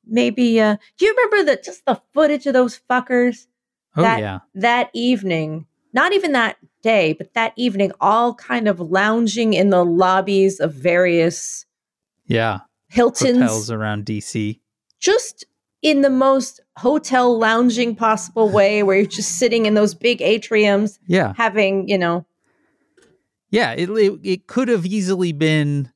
[0.07, 0.59] maybe.
[0.61, 3.47] Uh, do you remember that just the footage of those fuckers
[3.95, 4.39] Oh That- yeah.
[4.55, 5.67] that evening?
[5.93, 10.73] Not even that day, but that evening, all kind of lounging in the lobbies of
[10.73, 11.67] various
[12.27, 12.61] Yeah.
[12.89, 14.61] Hiltons, Hotels around DC.
[15.01, 15.45] just
[15.83, 20.99] in the most hotel lounging possible way, where you're just sitting in those big atriums,
[21.09, 21.33] Yeah.
[21.37, 22.25] having you know
[23.51, 25.91] Yeah, it it, it could have easily been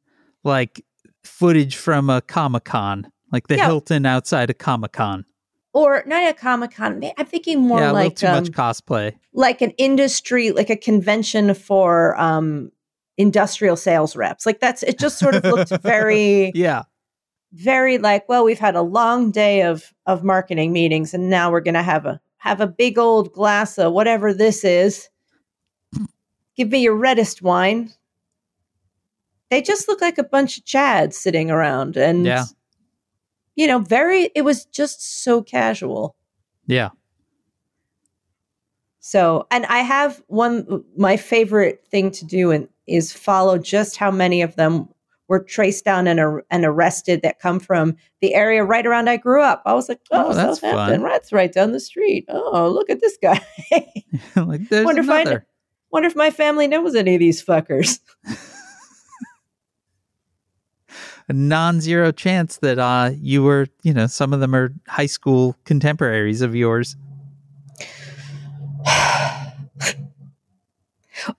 [0.44, 0.84] like
[1.24, 3.66] footage from a Comic Con, like the Yeah.
[3.66, 5.24] Hilton outside of Comic Con.
[5.72, 7.02] Or not a comic con.
[7.16, 9.14] I'm thinking more yeah, like too um, much cosplay.
[9.32, 12.72] like an industry, like a convention for um,
[13.16, 14.46] industrial sales reps.
[14.46, 14.98] Like that's it.
[14.98, 16.82] Just sort of looked very, Yeah,
[17.52, 18.28] very like.
[18.28, 22.06] Well, we've had a long day of of marketing meetings, and now we're gonna have
[22.06, 25.08] a have a big old glass of whatever this is.
[26.56, 27.92] Give me your reddest wine.
[29.50, 32.44] They just look like a bunch of chads sitting around, and Yeah.
[33.60, 34.30] You know, very.
[34.34, 36.16] It was just so casual.
[36.66, 36.88] yeah,
[39.00, 44.10] So, and I have one, my favorite thing to do and is follow just how
[44.10, 44.88] many of them
[45.28, 49.16] were traced down and, ar- and arrested that come from the area right around I
[49.16, 49.62] grew up.
[49.64, 51.08] I was like, oh, Oh, that's Southampton, fun.
[51.10, 52.24] that's right down the street.
[52.28, 53.40] Oh, look at this guy.
[54.36, 55.38] like there's Wonder if I.
[55.92, 57.98] Wonder if my family knows any of these fuckers.
[61.30, 65.54] A non-zero chance that uh you were, you know, some of them are high school
[65.64, 66.96] contemporaries of yours.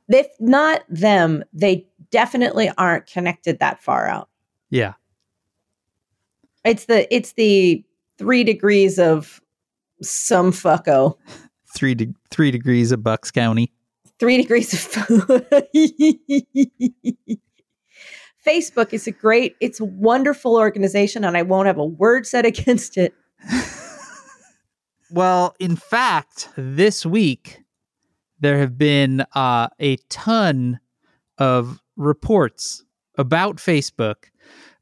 [0.07, 4.29] if not them, they definitely aren't connected that far out.
[4.69, 4.93] Yeah,
[6.63, 7.83] It's the it's the
[8.17, 9.41] three degrees of
[10.01, 11.17] some fucko.
[11.75, 13.73] three de- three degrees of Bucks County.
[14.19, 14.87] three degrees of
[18.45, 22.45] Facebook is a great, it's a wonderful organization, and I won't have a word said
[22.53, 23.13] against it.
[25.11, 27.61] Well, in fact, this week
[28.39, 30.79] there have been uh, a ton
[31.37, 32.85] of reports
[33.17, 34.30] about Facebook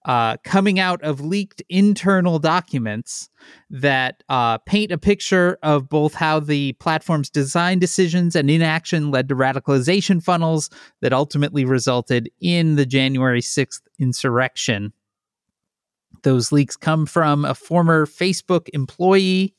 [0.09, 3.29] uh, coming out of leaked internal documents
[3.69, 9.29] that uh, paint a picture of both how the platform's design decisions and inaction led
[9.29, 14.91] to radicalization funnels that ultimately resulted in the January 6th insurrection.
[16.23, 19.55] Those leaks come from a former Facebook employee,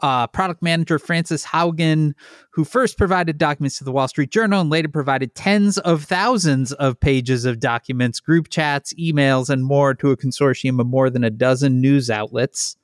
[0.00, 2.14] uh, product manager Frances Haugen,
[2.50, 6.72] who first provided documents to the Wall Street Journal and later provided tens of thousands
[6.72, 11.22] of pages of documents, group chats, emails, and more to a consortium of more than
[11.22, 12.76] a dozen news outlets.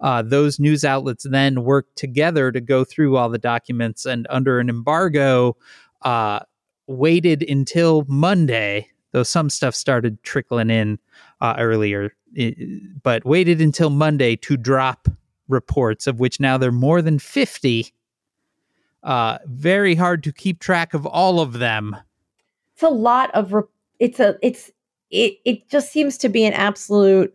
[0.00, 4.58] Uh, those news outlets then worked together to go through all the documents and, under
[4.58, 5.56] an embargo,
[6.02, 6.40] uh,
[6.88, 10.98] waited until Monday, though some stuff started trickling in
[11.40, 12.12] uh, earlier
[13.02, 15.08] but waited until Monday to drop
[15.48, 17.92] reports, of which now there are more than 50.
[19.02, 21.96] Uh, very hard to keep track of all of them.
[22.74, 23.62] It's a lot of, re-
[23.98, 24.70] it's a, it's,
[25.10, 27.34] it, it just seems to be an absolute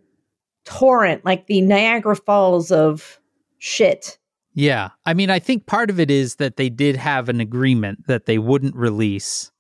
[0.65, 3.19] torrent, like the Niagara Falls of
[3.59, 4.17] shit.
[4.53, 4.89] Yeah.
[5.05, 8.25] I mean, I think part of it is that they did have an agreement that
[8.25, 9.51] they wouldn't release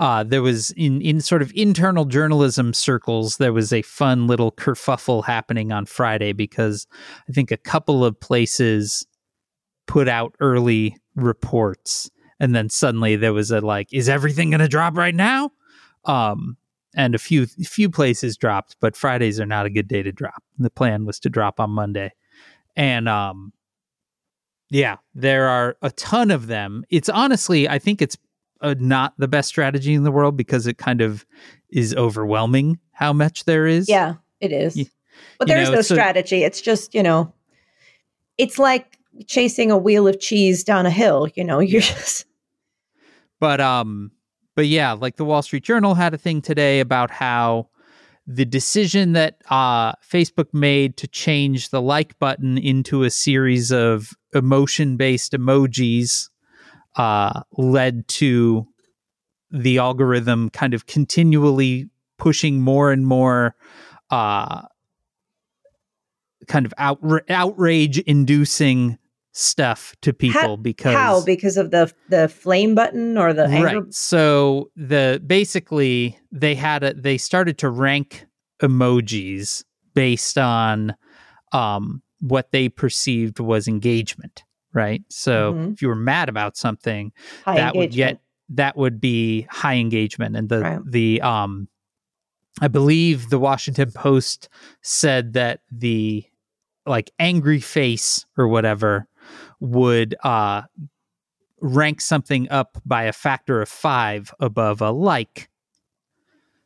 [0.00, 4.50] uh, there was in in sort of internal journalism circles there was a fun little
[4.50, 6.86] kerfuffle happening on Friday because
[7.28, 9.06] I think a couple of places
[9.86, 12.10] put out early reports
[12.40, 15.50] and then suddenly there was a like is everything going to drop right now?
[16.06, 16.56] Um
[16.96, 20.42] and a few few places dropped but Fridays are not a good day to drop.
[20.58, 22.10] The plan was to drop on Monday.
[22.74, 23.52] And um
[24.70, 26.84] yeah there are a ton of them.
[26.88, 28.16] It's honestly I think it's
[28.60, 31.24] uh, not the best strategy in the world because it kind of
[31.70, 33.88] is overwhelming how much there is.
[33.88, 34.76] Yeah, it is.
[34.76, 34.86] You,
[35.38, 36.44] but there is no so, strategy.
[36.44, 37.32] It's just, you know,
[38.38, 42.26] it's like chasing a wheel of cheese down a hill, you know, you're just
[43.38, 44.12] But um
[44.54, 47.70] but yeah, like the Wall Street Journal had a thing today about how
[48.26, 54.10] the decision that uh, Facebook made to change the like button into a series of
[54.34, 56.28] emotion based emojis
[56.96, 58.66] uh, led to
[59.50, 63.54] the algorithm kind of continually pushing more and more
[64.10, 64.62] uh,
[66.46, 68.98] kind of outra- outrage inducing
[69.32, 71.24] stuff to people how, because how?
[71.24, 73.80] Because of the the flame button or the anger?
[73.80, 78.26] right so the basically they had a they started to rank
[78.60, 79.62] emojis
[79.94, 80.96] based on
[81.52, 84.42] um what they perceived was engagement
[84.72, 85.02] right?
[85.08, 85.72] So mm-hmm.
[85.72, 87.12] if you were mad about something,
[87.44, 87.76] high that engagement.
[87.76, 90.80] would get that would be high engagement, and the right.
[90.84, 91.68] the um,
[92.60, 94.48] I believe the Washington Post
[94.82, 96.24] said that the
[96.86, 99.06] like angry face or whatever
[99.60, 100.62] would uh
[101.60, 105.48] rank something up by a factor of five above a like.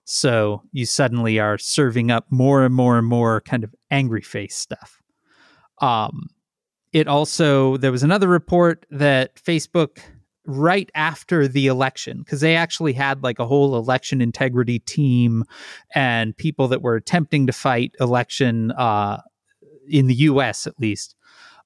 [0.04, 4.54] So you suddenly are serving up more and more and more kind of angry face
[4.54, 5.02] stuff.
[5.80, 6.28] Um,
[6.94, 9.98] it also there was another report that Facebook
[10.46, 15.44] right after the election because they actually had like a whole election integrity team
[15.94, 19.20] and people that were attempting to fight election uh,
[19.88, 21.16] in the US at least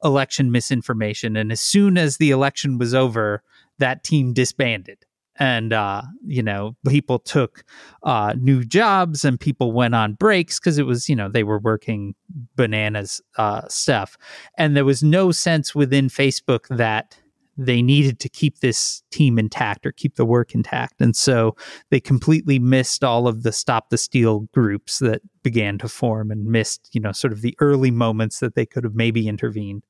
[0.03, 1.37] election misinformation.
[1.37, 3.43] And as soon as the election was over
[3.79, 5.05] that team disbanded
[5.39, 7.65] and uh, you know people took
[8.03, 11.59] uh, new jobs and people went on breaks because it was you know they were
[11.59, 12.15] working
[12.57, 14.17] bananas uh, stuff.
[14.57, 17.17] And there was no sense within facebook that
[17.61, 21.01] they needed to keep this team intact or keep the work intact.
[21.01, 21.57] And so
[21.91, 26.47] they completely missed all of the stop the steal groups that began to form and
[26.47, 29.85] missed you know sort of the early moments that they could have maybe intervened.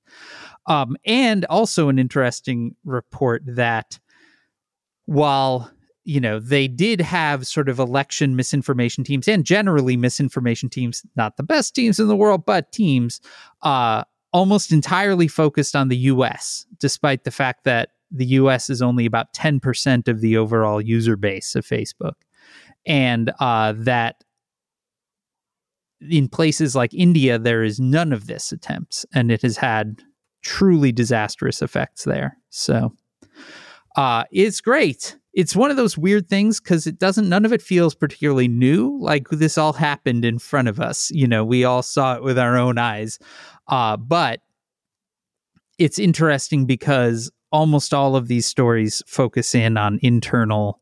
[0.67, 3.99] Um, and also an interesting report that
[5.09, 5.71] while
[6.05, 11.38] you know they did have sort of election misinformation teams and generally misinformation teams not
[11.38, 13.18] the best teams in the world but teams
[13.62, 19.07] uh almost entirely focused on the US despite the fact that the US is only
[19.07, 22.16] about 10% of the overall user base of Facebook.
[22.85, 24.25] And uh that
[26.03, 30.03] in places like India there is none of this attempts and it has had
[30.42, 32.37] truly disastrous effects there.
[32.51, 32.92] So
[33.99, 35.19] uh, it's great.
[35.35, 38.97] It's one of those weird things because it doesn't, none of it feels particularly new.
[39.01, 41.11] Like this all happened in front of us.
[41.11, 43.19] You know, we all saw it with our own eyes.
[43.67, 44.41] Uh, but
[45.81, 50.81] it's interesting because almost all of these stories focus in on internal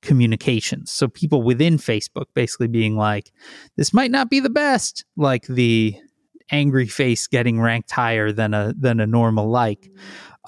[0.00, 0.90] communications.
[0.90, 3.30] So people within Facebook basically being like,
[3.76, 5.96] this might not be the best, like the
[6.50, 9.90] angry face getting ranked higher than a than a normal like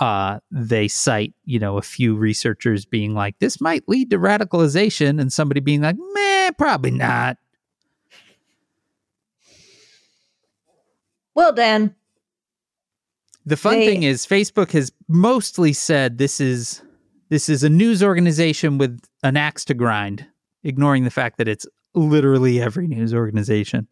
[0.00, 5.20] uh, they cite, you know, a few researchers being like, this might lead to radicalization,
[5.20, 7.38] and somebody being like, meh, probably not.
[11.34, 11.94] Well, Dan.
[13.44, 13.86] The fun they...
[13.86, 16.82] thing is, Facebook has mostly said this is
[17.28, 20.26] this is a news organization with an axe to grind,
[20.62, 23.88] ignoring the fact that it's literally every news organization.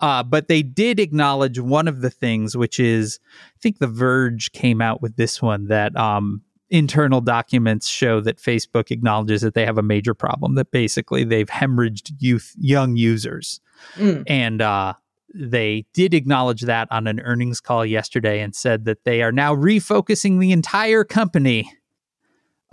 [0.00, 3.18] Uh, but they did acknowledge one of the things, which is,
[3.56, 8.38] I think The Verge came out with this one that um, internal documents show that
[8.38, 10.54] Facebook acknowledges that they have a major problem.
[10.54, 13.60] That basically they've hemorrhaged youth, young users,
[13.96, 14.24] Mm.
[14.26, 14.94] and uh,
[15.32, 19.54] they did acknowledge that on an earnings call yesterday and said that they are now
[19.54, 21.72] refocusing the entire company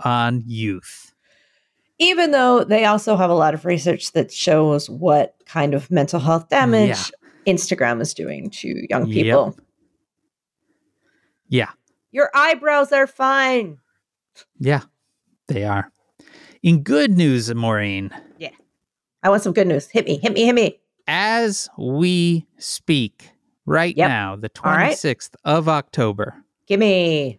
[0.04, 1.05] on youth.
[1.98, 6.20] Even though they also have a lot of research that shows what kind of mental
[6.20, 7.10] health damage
[7.46, 9.12] Instagram is doing to young Yep.
[9.24, 9.56] people.
[11.48, 11.70] Yeah,
[12.10, 13.78] Your eyebrows are fine.
[14.58, 14.82] yeah,
[15.48, 15.90] they are.
[16.62, 18.50] In good news, Maureen, Yeah.
[19.22, 19.88] I want some good news.
[19.88, 20.80] Hit me, hit me, hit me.
[21.06, 23.30] as we speak
[23.64, 24.08] right Yep.
[24.08, 24.90] now, the All right.
[24.92, 27.38] 26th of October, Give me.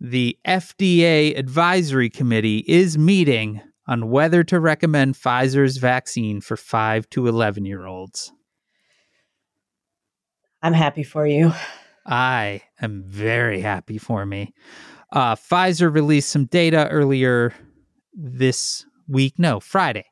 [0.00, 7.26] the FDA Advisory Committee is meeting on whether to recommend Pfizer's vaccine for 5 to
[7.26, 8.30] 11 year olds.
[10.62, 11.52] I'm happy for you.
[12.06, 14.52] I am very happy for me.
[15.10, 17.54] Uh, Pfizer released some data earlier
[18.12, 20.06] this week, no, Friday,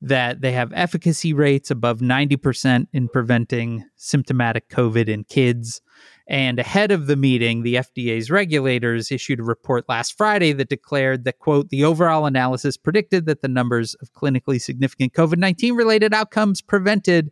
[0.00, 5.80] that they have efficacy rates above 90% in preventing symptomatic COVID in kids.
[6.28, 11.24] And ahead of the meeting, the FDA's regulators issued a report last Friday that declared
[11.24, 16.12] that, quote, the overall analysis predicted that the numbers of clinically significant COVID 19 related
[16.12, 17.30] outcomes prevented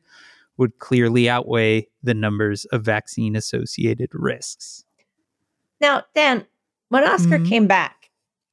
[0.57, 4.85] would clearly outweigh the numbers of vaccine associated risks.
[5.81, 6.47] Now, Dan,
[6.91, 7.49] when Oscar Mhm.
[7.49, 8.11] came back,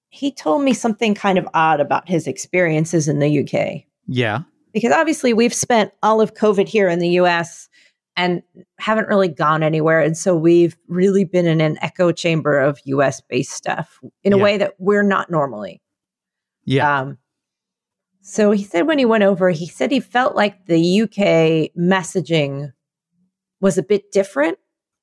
[0.10, 3.86] he told me something kind of odd about his experiences in the UK.
[4.08, 4.42] Yeah.
[4.74, 7.70] Because obviously we've spent all of COVID here in the US
[8.18, 8.42] and
[8.78, 10.02] haven't really gone anywhere.
[10.02, 14.38] And so we've really been in an echo chamber of US based stuff in a
[14.38, 14.44] Yeah.
[14.44, 15.82] way that we're not normally.
[16.66, 17.00] Yeah.
[17.00, 17.18] Um,
[18.22, 22.72] so he said when he went over, he said he felt like the UK messaging
[23.62, 24.58] was a bit different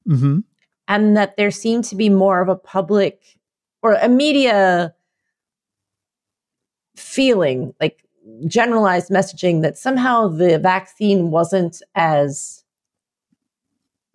[0.06, 0.40] mm-hmm.
[0.86, 3.38] and that there seemed to be more of a public
[3.82, 4.94] or a media
[6.96, 8.04] feeling like
[8.46, 12.57] generalized messaging that somehow the vaccine wasn't as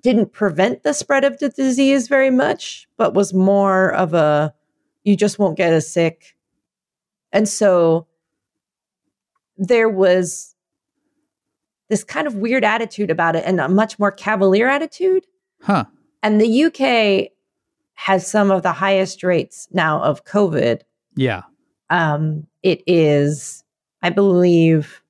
[0.04, 4.54] didn't prevent the spread of the disease very much but was more of a
[5.04, 6.36] you just won't get as sick
[7.32, 8.06] and so
[9.58, 10.56] there was
[11.90, 15.26] this kind of weird attitude about it and a much more cavalier attitude
[15.62, 15.86] Huh.
[16.22, 17.32] and the UK
[17.96, 20.82] has some of the highest rates now of COVID.
[21.16, 21.44] Yeah.
[21.92, 23.64] Um, it is,
[24.02, 25.03] I believe,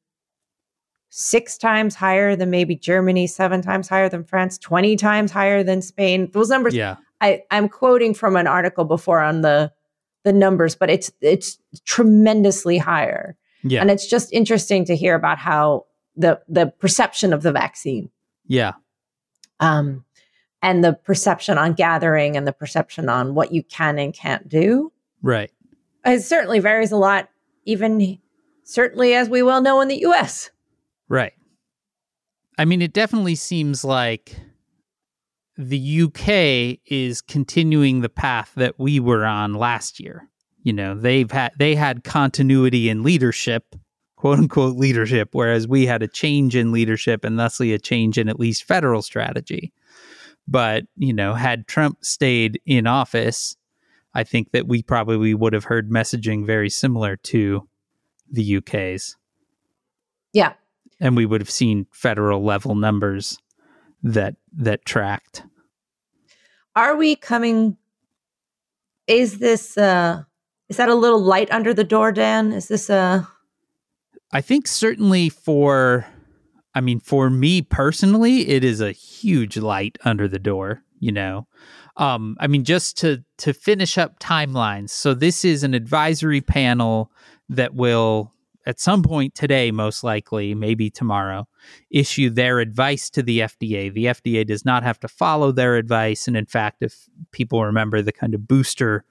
[1.16, 5.80] six times higher than maybe Germany, seven times higher than France, 20 times higher than
[5.80, 6.28] Spain.
[6.34, 6.96] Those numbers, Yeah.
[7.22, 9.72] I, I'm quoting from an article before on the
[10.24, 13.38] the numbers, but it's it's tremendously higher.
[13.64, 13.82] Yeah.
[13.82, 15.86] And it's just interesting to hear about how
[16.16, 18.10] the the perception of the vaccine
[18.48, 18.74] yeah.
[19.60, 20.04] um,
[20.64, 24.92] and the perception on gathering and the perception on what you can and can't do.
[25.22, 25.52] Right.
[26.06, 27.30] It certainly varies a lot,
[27.66, 28.18] even
[28.64, 30.50] certainly as we well know in the US.
[31.10, 31.34] Right.
[32.58, 34.36] I mean, it definitely seems like
[35.58, 40.30] the UK is continuing the path that we were on last year.
[40.62, 43.76] You know, they've had they had continuity in leadership,
[44.16, 48.30] quote unquote leadership, whereas we had a change in leadership and thusly a change in
[48.30, 49.74] at least federal strategy.
[50.48, 53.56] But, you know, had Trump stayed in office,
[54.14, 57.68] I think that we probably would have heard messaging very similar to
[58.32, 59.18] the UK's.
[60.34, 60.54] Yeah.
[61.04, 63.38] And we would have seen federal level numbers
[64.02, 65.44] that that tracked.
[66.76, 67.78] Are we coming?
[69.06, 70.24] Is this, uh,
[70.70, 72.54] is that a little light under the door, Dan?
[72.54, 73.28] Is this a,
[74.32, 76.08] I think certainly for
[76.74, 81.48] I mean for me personally it is a huge light under the door, you know.
[81.98, 84.90] Um I mean just to to finish up timelines.
[84.90, 87.12] So this is an advisory panel
[87.50, 88.34] that will
[88.66, 91.48] at some point today most likely, maybe tomorrow,
[91.92, 93.94] issue their advice to the FDA.
[93.94, 96.28] The FDA does not have to follow their advice.
[96.28, 99.06] And in fact if people remember the kind of booster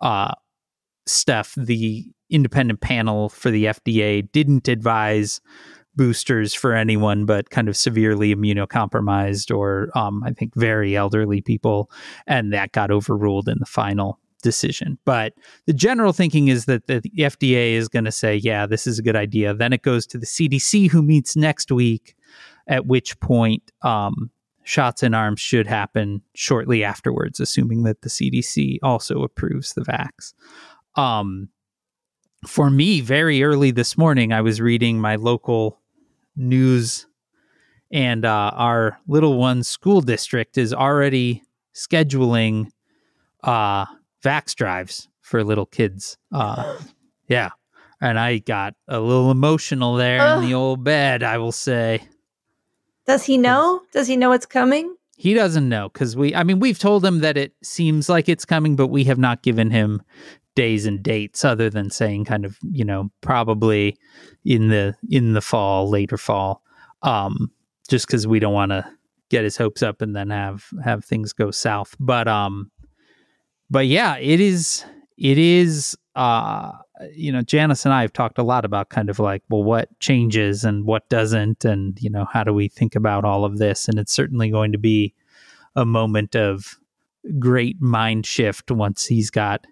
[0.00, 0.34] uh
[1.06, 5.40] stuff, the independent panel for the FDA didn't advise
[5.94, 11.90] boosters for anyone but kind of severely immunocompromised or um, I think very elderly people,
[12.26, 14.96] and that got overruled in the final decision.
[15.04, 15.34] But
[15.66, 19.02] the general thinking is that the FDA is going to say, yeah, this is a
[19.02, 19.52] good idea.
[19.52, 22.14] Then it goes to the CDC, who meets next week,
[22.68, 24.30] at which point um,
[24.62, 30.32] shots in arms should happen shortly afterwards, assuming that the CDC also approves the vax.
[30.94, 31.48] Um,
[32.46, 35.80] for me, very early this morning, I was reading my local
[36.36, 37.08] news
[37.90, 41.42] and uh, our little one school district is already
[41.74, 42.68] scheduling
[43.42, 43.86] uh,
[44.22, 46.18] vax drives for little kids.
[46.32, 46.78] Uh,
[47.28, 47.50] yeah,
[48.00, 51.22] and I got a little emotional there in the old bed.
[51.22, 52.02] I will say.
[53.06, 53.82] Does he know?
[53.92, 54.96] Does he know it's coming?
[55.16, 58.44] He doesn't know because we, I mean, we've told him that it seems like it's
[58.44, 60.02] coming, but we have not given him
[60.54, 63.96] days and dates other than saying kind of, you know, probably
[64.44, 66.62] in the in the fall, later fall.
[67.02, 67.50] Um,
[67.88, 68.84] just because we don't want to
[69.30, 71.94] get his hopes up and then have have things go south.
[72.00, 72.70] But um,
[73.70, 74.84] but yeah, it is
[75.18, 76.72] it is uh
[77.14, 79.88] you know janice and i have talked a lot about kind of like well what
[80.00, 83.86] changes and what doesn't and you know how do we think about all of this
[83.86, 85.12] and it's certainly going to be
[85.74, 86.78] a moment of
[87.38, 89.66] great mind shift once he's got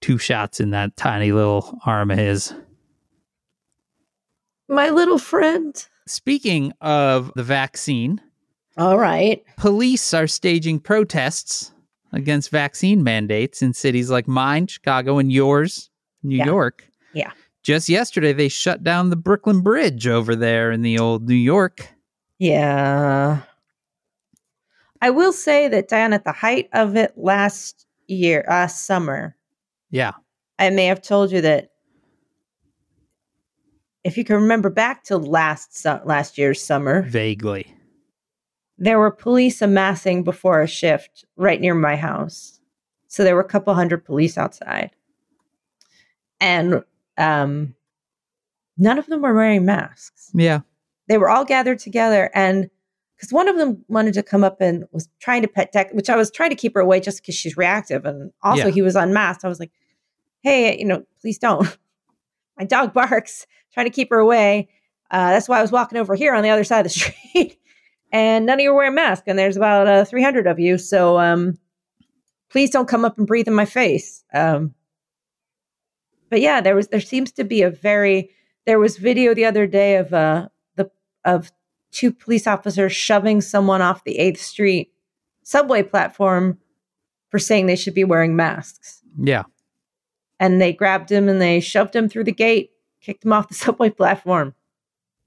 [0.00, 2.52] two shots in that tiny little arm of his
[4.68, 5.74] My little friend.
[6.08, 8.20] speaking of the vaccine
[8.76, 9.44] All right.
[9.56, 11.72] police are staging protests
[12.12, 15.90] against vaccine mandates in cities like mine, Chicago, and yours,
[16.22, 16.44] New Yeah.
[16.46, 16.86] York.
[17.14, 17.30] Yeah.
[17.62, 21.88] Just yesterday, they shut down the Brooklyn Bridge over there in the old New York.
[22.38, 23.42] Yeah.
[25.00, 29.36] I will say that Diane, at the height of it last year, uh, summer,
[29.90, 30.12] Yeah.
[30.58, 31.70] I may have told you that
[34.04, 37.72] if you can remember back to last su- last year's summer, Vaguely.
[38.82, 42.60] There were police amassing before a shift right near my house.
[43.06, 44.90] So there were a couple hundred police outside.
[46.40, 46.82] And
[47.16, 47.74] um,
[48.76, 50.30] none of them were wearing masks.
[50.34, 50.60] Yeah.
[51.08, 52.68] They were all gathered together and
[53.16, 56.10] because one of them wanted to come up and was trying to pet deck, which
[56.10, 58.04] I was trying to keep her away just because she's reactive.
[58.04, 58.70] And also Yeah.
[58.72, 59.44] he was unmasked.
[59.44, 59.70] I was like,
[60.42, 61.78] hey, you know, please don't.
[62.58, 64.68] My dog barks, trying to keep her away.
[65.08, 67.58] Uh, that's why I was walking over here on the other side of the street.
[68.12, 69.24] And none of you are wearing masks.
[69.26, 70.78] And there's about uh, 300 of you.
[70.78, 71.58] So um,
[72.50, 74.22] please don't come up and breathe in my face.
[74.34, 74.74] Um,
[76.30, 78.30] but yeah, there was there seems to be a very
[78.66, 80.90] there was video the other day of uh the
[81.24, 81.50] of
[81.90, 84.92] two police officers shoving someone off the 8th Street
[85.42, 86.58] subway platform
[87.30, 89.02] for saying they should be wearing masks.
[89.18, 89.42] Yeah.
[90.40, 93.54] And they grabbed him and they shoved him through the gate, kicked him off the
[93.66, 94.54] subway platform.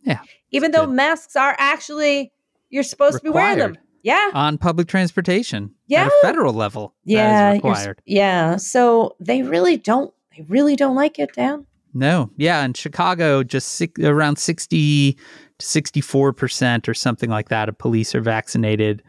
[0.03, 0.21] Yeah,
[0.51, 0.95] Even though good.
[0.95, 2.31] masks are actually
[2.75, 3.77] you're supposed to be wearing them.
[4.03, 4.31] Yeah.
[4.33, 5.63] On public transportation.
[5.63, 6.07] At Yeah.
[6.07, 6.93] a federal level.
[7.05, 7.27] Yeah.
[7.29, 8.01] That is required.
[8.05, 8.57] Yeah.
[8.57, 11.65] So they really don't they really don't like it, Dan.
[11.93, 12.29] No.
[12.35, 12.63] Yeah.
[12.65, 15.19] In Chicago, just six, around 60 to
[15.65, 19.01] 64% or something like that of police are vaccinated.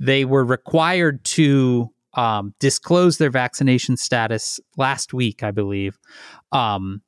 [0.00, 5.98] They were required to um, disclose their vaccination status last week, I believe.
[6.50, 7.02] Um,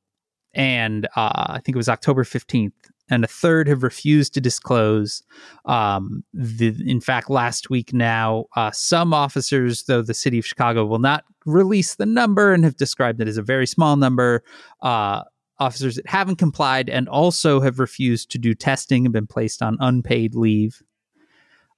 [0.55, 2.73] and uh, I think it was October 15th.
[3.11, 5.23] And a third have refused to disclose.
[5.65, 10.87] Um, the, in fact, last week now, uh, some officers, though the city of Chicago
[10.87, 14.45] will not release the number and have described it as a very small number,
[14.81, 15.23] uh,
[15.59, 19.77] officers that haven't complied and also have refused to do testing have been placed on
[19.81, 20.83] unpaid leave.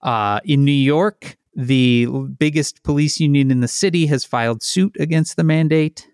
[0.03, 2.07] Uh, in New York, the
[2.39, 6.09] biggest police union in the city has filed suit against the mandate.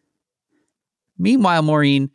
[1.19, 2.11] Meanwhile, Maureen,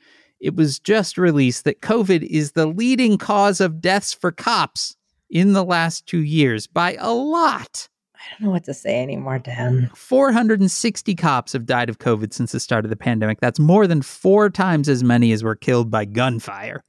[0.46, 4.96] it was just released that COVID is the leading cause of deaths for cops
[5.28, 7.90] in the last two years by a lot.
[8.14, 9.90] I don't know what to say anymore, Dan.
[9.96, 13.40] 460 cops have died of COVID since the start of the pandemic.
[13.40, 16.84] That's more than four times as many as were killed by gunfire.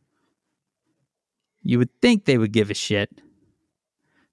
[1.62, 3.08] You would think they would give a shit.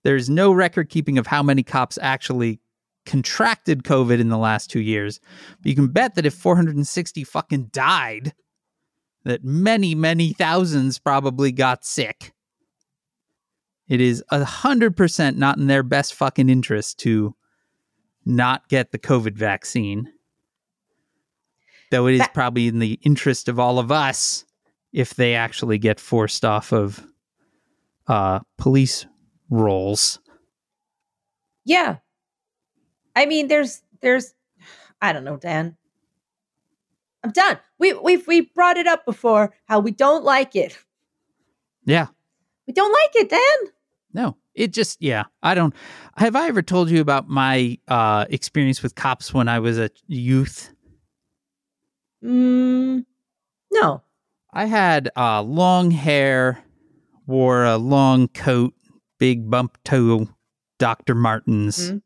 [0.04, 2.60] There's no record keeping of how many cops actually
[3.06, 5.22] contracted COVID in the last two years.
[5.62, 8.34] But you can bet that if 460 fucking died,
[9.26, 12.34] that many, many thousands probably got sick.
[13.88, 17.36] It is a hundred percent not in their best fucking interest to
[18.26, 20.12] not get the COVID vaccine.
[21.92, 24.46] Though it is That- probably in the interest of all of us
[24.92, 27.06] if they actually get forced off of
[28.08, 29.06] uh, police
[29.50, 30.20] roles.
[31.66, 31.98] Yeah.
[33.16, 34.34] I mean, there's there's
[35.02, 35.78] I don't know, Dan.
[37.24, 37.58] I'm done.
[37.80, 40.78] We we've we brought it up before how we don't like it.
[41.86, 42.08] Yeah.
[42.68, 43.74] We don't like it, Dan.
[44.14, 45.24] No, it just yeah.
[45.42, 45.74] I don't.
[46.18, 49.90] Have I ever told you about my uh, experience with cops when I was a
[50.08, 50.70] youth?
[52.24, 53.06] Mm,
[53.72, 54.02] no.
[54.54, 56.64] I had uh, long hair,
[57.26, 58.74] wore a long coat,
[59.18, 60.28] big bump toe,
[60.78, 61.16] Dr.
[61.16, 61.92] Martens.
[61.92, 62.02] Mhm.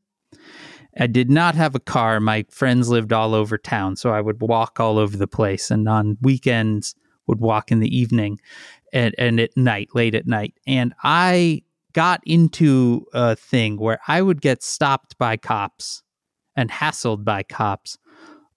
[1.00, 2.20] I did not have a car.
[2.20, 5.70] My friends lived all over town, so I would walk all over the place.
[5.70, 6.96] And on weekends,
[7.28, 8.40] would walk in the evening
[8.92, 10.56] and, and at night, late at night.
[10.66, 16.04] And I got into a thing where I would get stopped by cops
[16.56, 17.98] and hassled by cops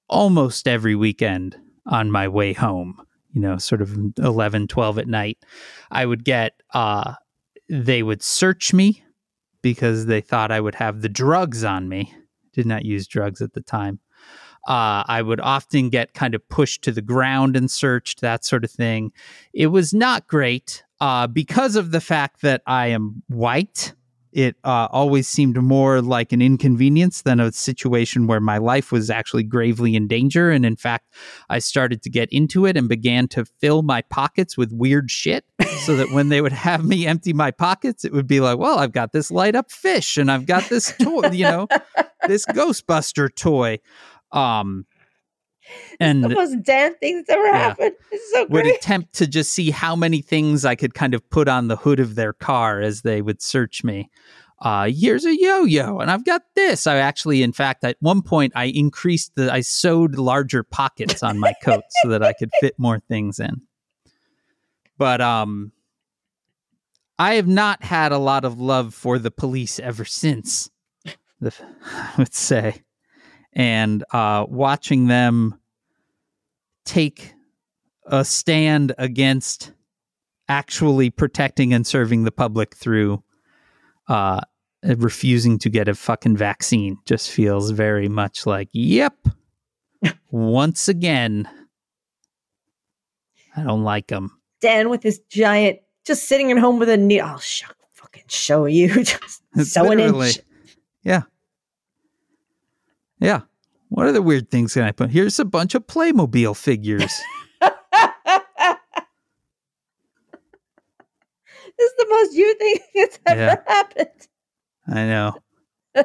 [0.09, 3.01] almost every weekend on my way home,
[3.33, 5.39] you know, sort of 11, 12 at night.
[5.91, 7.15] I would get, uh,
[7.69, 9.05] they would search me
[9.63, 12.15] because they thought I would have the drugs on me.
[12.53, 14.01] Did not use drugs at the time.
[14.69, 18.65] Uh, I would often get kind of pushed to the ground and searched, that sort
[18.65, 19.13] of thing.
[19.55, 23.95] It was not great uh, because of the fact that I am white.
[24.33, 29.11] It uh, always seemed more like an inconvenience than a situation where my life was
[29.11, 30.51] actually gravely in danger.
[30.51, 31.13] And in fact,
[31.49, 35.45] I started to get into it and began to fill my pockets with weird shit
[35.85, 38.79] so that when they would have me empty my pockets, it would be like, well,
[38.79, 41.69] I've got this light up fish and I've got this toy, you know,
[42.27, 43.79] this Ghostbuster toy.
[44.33, 44.87] Um,
[46.01, 47.53] and the most damn thing that's ever Yeah.
[47.59, 47.93] happened.
[48.11, 48.65] It's so great.
[48.67, 51.77] would attempt to just see how many things I could kind of put on the
[51.77, 54.11] hood of their car as they would search me.
[54.63, 56.87] Uh, here's a yo-yo, and I've got this.
[56.87, 61.39] I actually, in fact, at one point, I increased the, I sewed larger pockets on
[61.39, 63.63] my coat so that I could fit more things in.
[64.99, 65.73] But um,
[67.19, 70.71] I have not had a lot of love for the police ever since.
[71.41, 71.55] The,
[71.87, 72.83] I would say,
[73.55, 75.59] and uh, watching them
[76.85, 77.35] take
[78.07, 79.73] a stand against
[80.49, 83.23] actually protecting and serving the public through
[84.09, 84.41] uh,
[84.83, 89.15] refusing to get a fucking vaccine just feels very much like, yep,
[90.31, 91.49] once again,
[93.57, 94.31] I don't like him.
[94.61, 97.29] Dan with his giant, just sitting at home with a needle.
[97.29, 98.89] I'll show, fucking show you.
[99.05, 99.99] Just sewing in.
[99.99, 100.33] Literally.
[101.03, 101.23] Yeah.
[103.19, 103.41] Yeah.
[103.91, 105.11] What other weird things can I put?
[105.11, 107.13] Here's a bunch of Playmobil figures.
[107.61, 107.71] this
[111.79, 113.57] is the most you thing that's ever Yeah.
[113.67, 114.09] happened.
[114.87, 115.35] I know.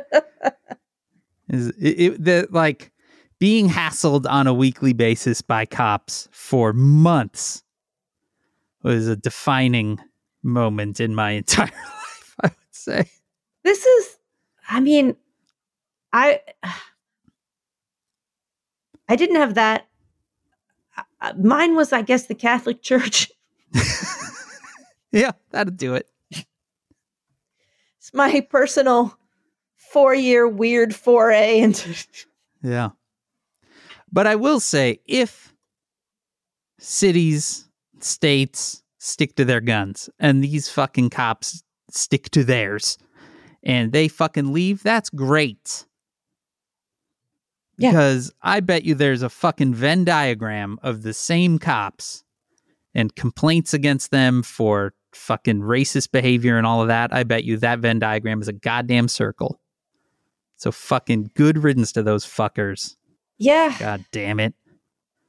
[1.49, 2.91] Is it, it the like
[3.39, 7.61] being hassled on a weekly basis by cops for months
[8.81, 9.99] was a defining
[10.41, 13.09] moment in my entire life, I would say.
[13.63, 14.17] This is,
[14.69, 15.15] I mean,
[16.13, 16.39] I,
[19.07, 19.87] I didn't have that.
[21.21, 23.31] Uh, Mine was, I guess, the Catholic Church.
[25.11, 26.09] Yeah, that'd do it.
[26.29, 29.17] It's my personal
[29.75, 31.95] four-year weird foray into.
[32.63, 32.89] Yeah.
[34.11, 35.53] But I will say if
[36.79, 42.97] cities, states stick to their guns and these fucking cops stick to theirs
[43.61, 45.85] and they fucking leave, that's great.
[47.77, 47.91] Yeah.
[47.91, 52.23] Because I bet you there's a fucking Venn diagram of the same cops
[52.93, 57.13] and complaints against them for fucking racist behavior and all of that.
[57.13, 59.59] I bet you that Venn diagram is a goddamn circle.
[60.57, 62.95] So fucking good riddance to those fuckers.
[63.37, 64.53] Yeah, God damn it.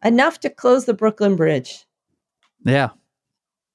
[0.04, 1.84] enough to close the Brooklyn Bridge.
[2.64, 2.90] Yeah.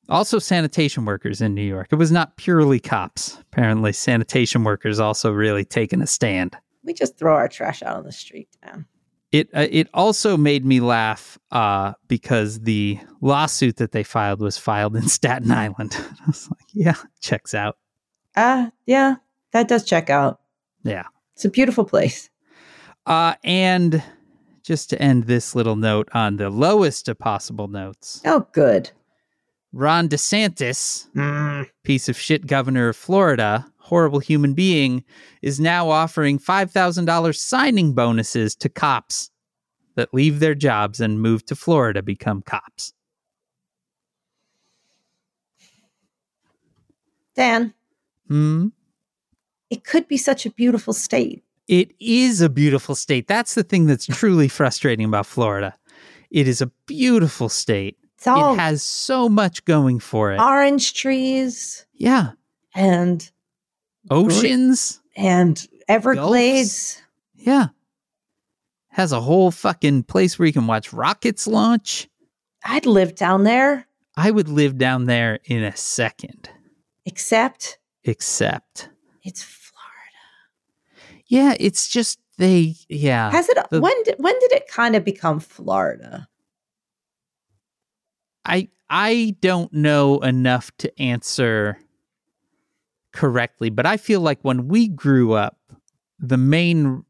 [0.10, 1.88] Also, sanitation workers in New York.
[1.92, 3.38] It was not purely cops.
[3.52, 6.56] Apparently, sanitation workers also really taking a stand.
[6.84, 8.50] We just throw our trash out on the street.
[8.66, 8.86] Man.
[9.32, 14.58] It uh, it also made me laugh uh, because the lawsuit that they filed was
[14.58, 15.96] filed in Staten Island.
[16.22, 17.78] I was like, yeah, checks out.
[18.36, 19.16] Ah, yeah,
[19.54, 20.42] that does check out.
[20.84, 21.04] Yeah.
[21.36, 22.30] It's a beautiful place.
[23.06, 24.04] Uh, and
[24.64, 28.92] just to end this little note on the lowest of possible notes, Oh, good.
[29.74, 31.68] Ron DeSantis Mm.
[31.84, 35.04] piece of shit governor of Florida, horrible human being,
[35.42, 39.30] is now offering $5,000 signing bonuses to cops
[39.96, 42.94] that leave their jobs and move to Florida become cops.
[47.36, 47.74] Dan,
[48.30, 48.68] Hmm.
[49.70, 51.44] it could be such a beautiful state.
[51.68, 53.28] It is a beautiful state.
[53.28, 55.76] That's the thing that's truly frustrating about Florida.
[56.30, 57.98] It is a beautiful state.
[58.26, 60.40] It has so much going for it.
[60.40, 62.32] orange trees Yeah.
[62.74, 63.30] and
[64.10, 65.02] Oceans.
[65.16, 67.02] and Everglades.
[67.36, 67.68] Yeah.
[68.90, 72.10] Has a whole fucking place where you can watch rockets launch.
[72.66, 76.50] I'd live down there, I would live down there in a second,
[77.06, 78.90] except except,
[79.24, 81.22] it's Florida.
[81.28, 83.32] yeah, it's just they, yeah.
[83.32, 83.58] Has it?
[83.72, 86.28] the- when did when did it kind of become Florida?
[88.46, 91.80] I I don't know enough to answer
[93.14, 95.58] correctly, but I feel like when we grew up,
[96.20, 97.04] the main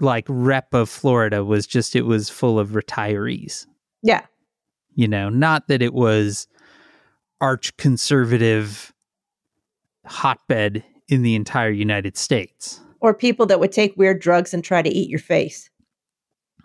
[0.00, 3.66] like rep of Florida was just it was full of retirees.
[4.02, 4.22] Yeah,
[4.94, 6.48] You know, not that it was
[7.40, 8.92] arch conservative
[10.06, 12.80] hotbed in the entire United States.
[13.00, 15.70] Or people that would take weird drugs and try to eat your face.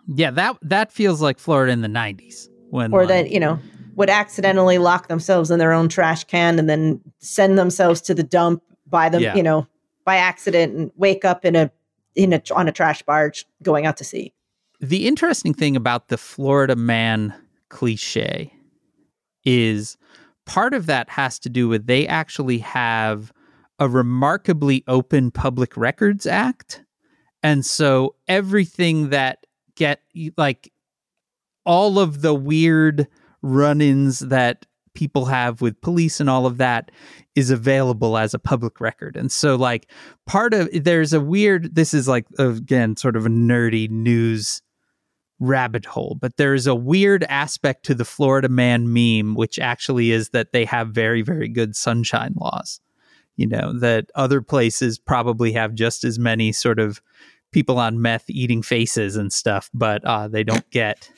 [0.08, 3.60] Yeah, that that feels like Florida in the 90s when Or like, that, you know,
[3.96, 8.24] would accidentally lock themselves in their own trash can and then send themselves to the
[8.24, 9.36] dump by them, Yeah.
[9.36, 9.68] you know,
[10.06, 11.72] by accident and wake up in a
[12.16, 14.34] in a on a trash barge going out to sea.
[14.80, 17.34] the interesting thing about the Florida man
[17.70, 18.52] cliche
[19.44, 19.98] is
[20.46, 23.32] part of that has to do with they actually have
[23.80, 26.84] a remarkably open public records act
[27.44, 30.02] and so everything that get
[30.38, 30.72] like
[31.66, 33.08] all of the weird
[33.42, 34.66] run-ins that
[34.98, 36.89] people have with police and all of that
[37.36, 39.16] is available as a public record.
[39.16, 39.91] And so like
[40.26, 44.64] part of there's a weird this is like again sort of a nerdy news
[45.39, 50.30] rabbit hole but there's a weird aspect to the florida man meme which actually is
[50.30, 52.82] that they have very very good sunshine laws
[53.36, 57.04] you know that other places probably have just as many sort of
[57.52, 61.12] people on meth eating faces and stuff but uh they don't get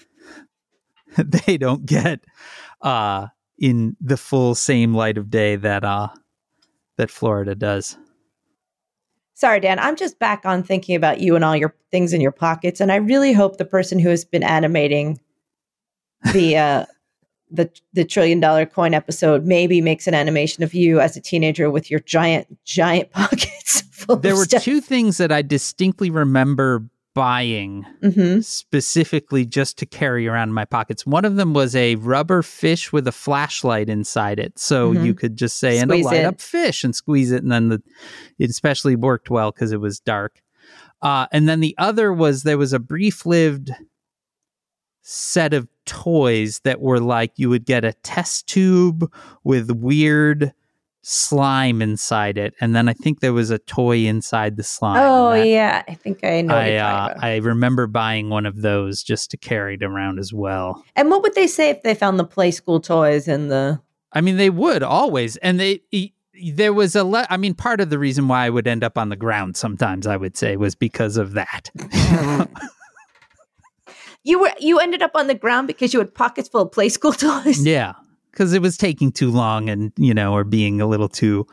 [1.18, 2.20] they don't get
[2.82, 3.28] uh
[3.60, 6.08] in the full same light of day that uh
[6.98, 7.98] that florida does
[9.40, 9.80] Sorry, Dan.
[9.80, 12.92] I'm just back on thinking about you and all your things in your pockets, and
[12.92, 15.18] I really hope the person who has been animating
[16.34, 16.86] the uh,
[17.50, 21.72] the the trillion dollar coin episode maybe makes an animation of you as a teenager
[21.72, 23.82] with your giant giant pockets.
[23.92, 24.64] Full there were stuff.
[24.64, 26.84] two things that i distinctly remember
[27.20, 28.42] buying Mhm.
[28.46, 31.06] specifically just to carry around in my pockets.
[31.06, 35.06] One of them was a rubber fish with a flashlight inside it, so Mhm.
[35.06, 36.26] you could just say and a Squeeze light it.
[36.26, 37.82] up fish and squeeze it, and then the
[38.38, 40.40] it especially worked well because it was dark.
[41.02, 43.72] Uh, and then the other was there was a brief lived
[45.02, 49.12] set of toys that were like you would get a test tube
[49.44, 50.54] with weird
[51.12, 55.02] slime inside it, and then I think there was a toy inside the slime.
[55.02, 56.56] Oh that- yeah, I think I know.
[56.56, 57.16] I uh.
[57.20, 60.84] I remember buying one of those just to carry it around as well.
[60.96, 63.82] and what would they say if they found the Playskool toys in the?
[64.14, 65.82] I mean, they would always, and they.
[65.92, 66.12] e-
[66.54, 68.98] there was a le- I mean, part of the reason why I would end up
[68.98, 71.70] on the ground sometimes, I would say, was because of that.
[74.24, 77.18] You were you ended up on the ground because you had pockets full of Playskool
[77.44, 77.66] toys.
[77.66, 77.94] yeah,
[78.40, 81.46] because it was taking too long, and you know, or being a little too,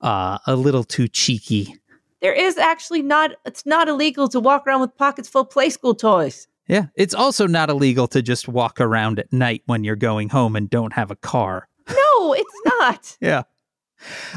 [0.00, 1.74] uh, a little too cheeky.
[2.22, 3.32] There is actually not.
[3.44, 6.46] It's not illegal to walk around with pockets full of Playskool toys.
[6.68, 10.54] Yeah, it's also not illegal to just walk around at night when you're going home
[10.54, 11.66] and don't have a car.
[11.88, 13.16] No, it's not.
[13.20, 13.42] Yeah.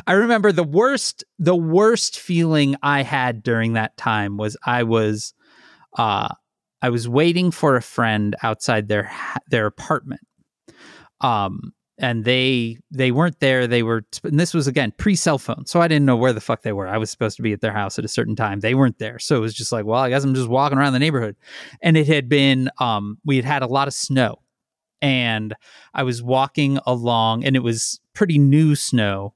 [0.08, 5.36] I remember the worst the worst feeling I had during that time was I was
[5.96, 6.34] uh
[6.82, 9.12] I was waiting for a friend outside their
[9.48, 10.22] their apartment.
[11.22, 13.68] Um and they they weren't there.
[13.68, 16.42] They were and this was again pre cell phone so i didn't know where the
[16.42, 16.88] fuck they were.
[16.88, 18.60] I was supposed to be at their house at a certain time.
[18.60, 20.94] They weren't there so it was just like well i guess i'm just walking around
[20.94, 21.36] the neighborhood.
[21.82, 24.40] And it had been um we had had a lot of snow
[25.02, 25.54] and
[25.94, 29.34] i was walking along and it was pretty new snow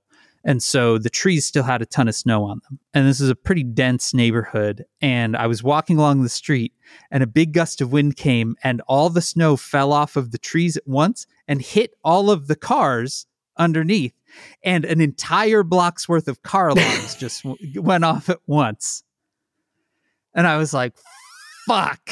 [0.48, 2.80] and so the trees still had a ton of snow on them.
[2.94, 4.86] And this is a pretty dense neighborhood.
[5.02, 6.74] And i was walking along the street
[7.12, 10.38] and a big gust of wind came and all the snow fell off of the
[10.38, 13.28] trees at once and hit all of the cars
[13.58, 14.14] underneath.
[14.64, 19.04] And an entire block's worth of car alarms just w- went off at once.
[20.34, 20.96] And i was like
[21.68, 22.10] fuck.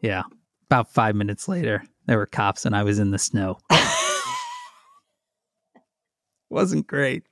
[0.00, 0.22] Yeah.
[0.70, 3.58] About five minutes later there were cops and i was in the snow
[6.50, 7.22] wasn't great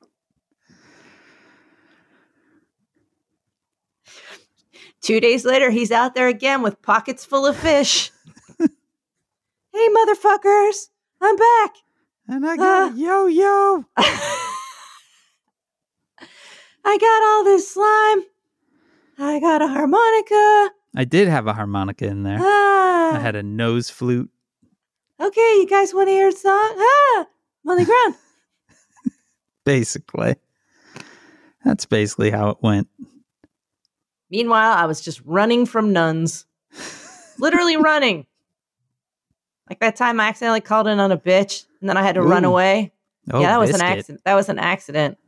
[5.00, 8.10] Two days later, he's out there again with pockets full of fish.
[8.58, 8.66] hey,
[9.88, 10.88] motherfuckers,
[11.20, 11.74] I'm back.
[12.26, 12.94] and i got Ah.
[12.94, 13.84] a yo-yo
[16.84, 18.22] I got all this slime.
[19.18, 20.70] I got a harmonica.
[20.96, 23.14] i did have a harmonica in there Ah.
[23.16, 24.30] i had a nose flute
[25.20, 26.74] okay, you guys want to hear a song?
[26.76, 27.26] Ah,
[27.64, 28.14] I'm on the ground.
[29.68, 30.34] basically
[31.64, 32.88] that's basically how it went
[34.30, 36.46] Meanwhile, I was just running from nuns.
[37.38, 38.26] Literally running.
[39.68, 42.22] Like that time I accidentally called in on a bitch and then I had to
[42.22, 42.92] run away.
[43.30, 44.22] oh yeah, that was an accident.
[44.24, 45.18] That was an accident.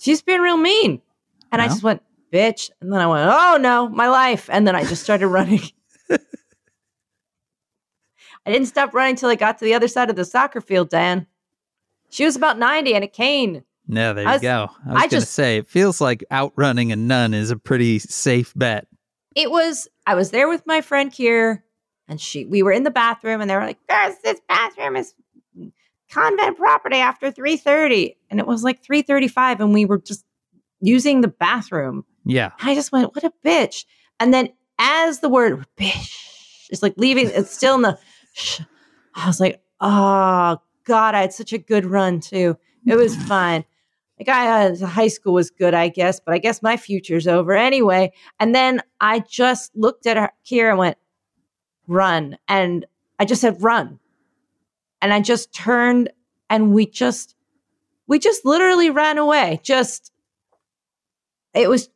[0.00, 1.00] She's being real mean.
[1.52, 2.02] And I just went,
[2.32, 2.70] bitch.
[2.80, 4.50] And then I went, oh no, my life.
[4.52, 5.60] And then I just started running.
[6.10, 6.18] I
[8.46, 11.26] didn't stop running till I got to the other side of the soccer field, Dan.
[12.14, 13.64] She was about 90 and a cane.
[13.88, 14.70] Yeah, there I you go.
[14.86, 17.56] I was I going to just- say, it feels like outrunning a nun is a
[17.56, 18.86] pretty safe bet.
[19.34, 21.62] It was, I was there with my friend Kier
[22.06, 25.12] and she, we were in the bathroom and they were like, guys, this bathroom is
[26.08, 30.24] convent property after 3.30 and it was like 3.35 and we were just
[30.80, 32.50] using the bathroom Yeah.
[32.60, 33.86] i just went what a bitch
[34.20, 37.98] and then as the word bitch is like leaving it's still in the
[38.34, 38.60] sh-
[39.14, 42.56] i was like oh god i had such a good run too
[42.86, 43.64] it was fine
[44.18, 47.54] like i uh, high school was good i guess but i guess my future's over
[47.54, 50.98] anyway and then i just looked at her kira and went
[51.86, 52.86] run and
[53.18, 53.98] i just said run
[55.04, 56.10] and I just turned
[56.48, 57.36] and we just
[58.06, 59.60] we just literally ran away.
[59.62, 60.10] Just
[61.52, 61.90] it was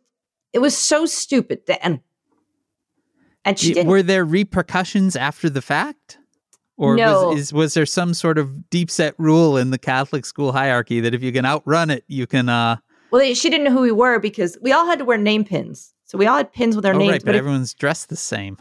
[0.52, 2.02] it was so stupid then.
[3.46, 6.18] And she didn't Were there repercussions after the fact?
[6.78, 7.28] Or No.
[7.30, 11.00] was, is, was there some sort of deep set rule in the Catholic school hierarchy
[11.00, 12.76] that if you can outrun it, you can uh
[13.10, 15.92] well she didn't know who we were because we all had to wear name pins.
[16.04, 18.08] So we all had pins with our oh, names, right, but, but if, everyone's dressed
[18.08, 18.56] the same.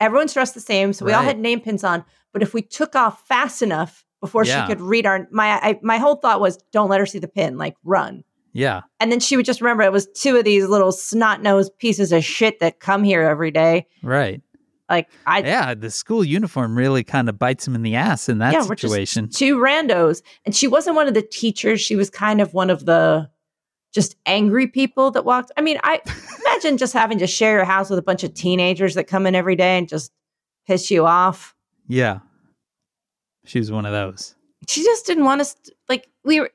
[0.00, 2.04] everyone's dressed the same, so we all had name pins on.
[2.32, 4.66] But if we took off fast enough before Yeah.
[4.66, 7.28] she could read our my I, my whole thought was don't let her see the
[7.28, 8.24] pin, like run.
[8.52, 8.82] Yeah.
[9.00, 12.12] And then she would just remember it was two of these little snot nosed pieces
[12.12, 13.86] of shit that come here every day.
[14.02, 14.42] Right.
[14.88, 18.38] Like I Yeah, the school uniform really kind of bites him in the ass in
[18.38, 19.28] that Yeah, situation.
[19.28, 20.22] two randos.
[20.44, 21.80] And she wasn't one of the teachers.
[21.80, 23.30] She was kind of one of the
[23.94, 25.52] just angry people that walked.
[25.56, 26.00] I mean, I
[26.46, 29.34] imagine just having to share your house with a bunch of teenagers that come in
[29.34, 30.12] every day and just
[30.66, 31.54] piss you off.
[31.88, 32.20] Yeah.
[33.44, 34.34] She was one of those.
[34.68, 36.50] She just didn't want us to, like we were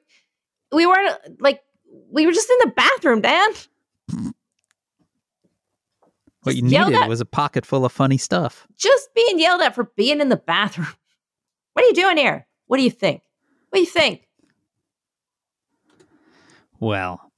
[0.72, 1.62] we weren't like
[2.12, 3.50] we were just in the bathroom, Dan.
[6.48, 8.68] What you needed at- was a pocket full of funny stuff.
[8.78, 10.88] Just being yelled at for being in the bathroom.
[11.74, 12.48] What are you doing here?
[12.66, 13.22] What do you think?
[13.70, 14.28] What do you think?
[16.80, 17.32] Well,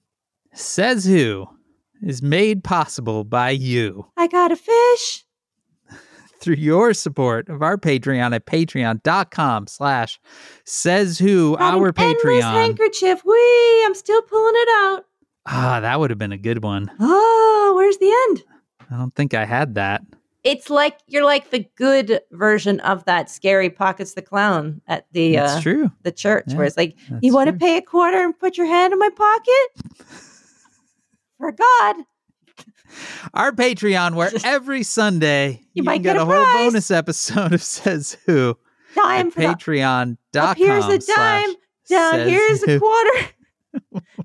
[0.54, 1.50] says who
[2.02, 5.26] is made possible by you I got a fish.
[6.40, 10.20] through your support of our Patreon at patreon.com slash
[10.64, 12.42] says who our Patreon.
[12.42, 13.22] handkerchief.
[13.26, 15.06] Wee, I'm still pulling it out.
[15.46, 16.92] Ah, that would have been a good one.
[17.00, 18.44] Oh, where's the end?
[18.92, 20.02] I don't think I had that.
[20.44, 25.36] It's like you're like the good version of that scary pockets the clown at the
[25.36, 25.92] That's uh, true.
[26.04, 28.66] the church, Yeah, where it's like you want to pay a quarter and put your
[28.66, 30.08] hand in my pocket
[31.38, 31.96] for God.
[33.34, 36.66] Our Patreon, where every Sunday You you, might get get, a a, whole prize.
[36.72, 38.58] bonus episode of Says Who
[38.96, 40.18] Dime at for the, patreon.com.
[40.50, 41.54] up here's a dime,
[41.90, 42.80] down here's a Who.
[42.80, 43.28] quarter.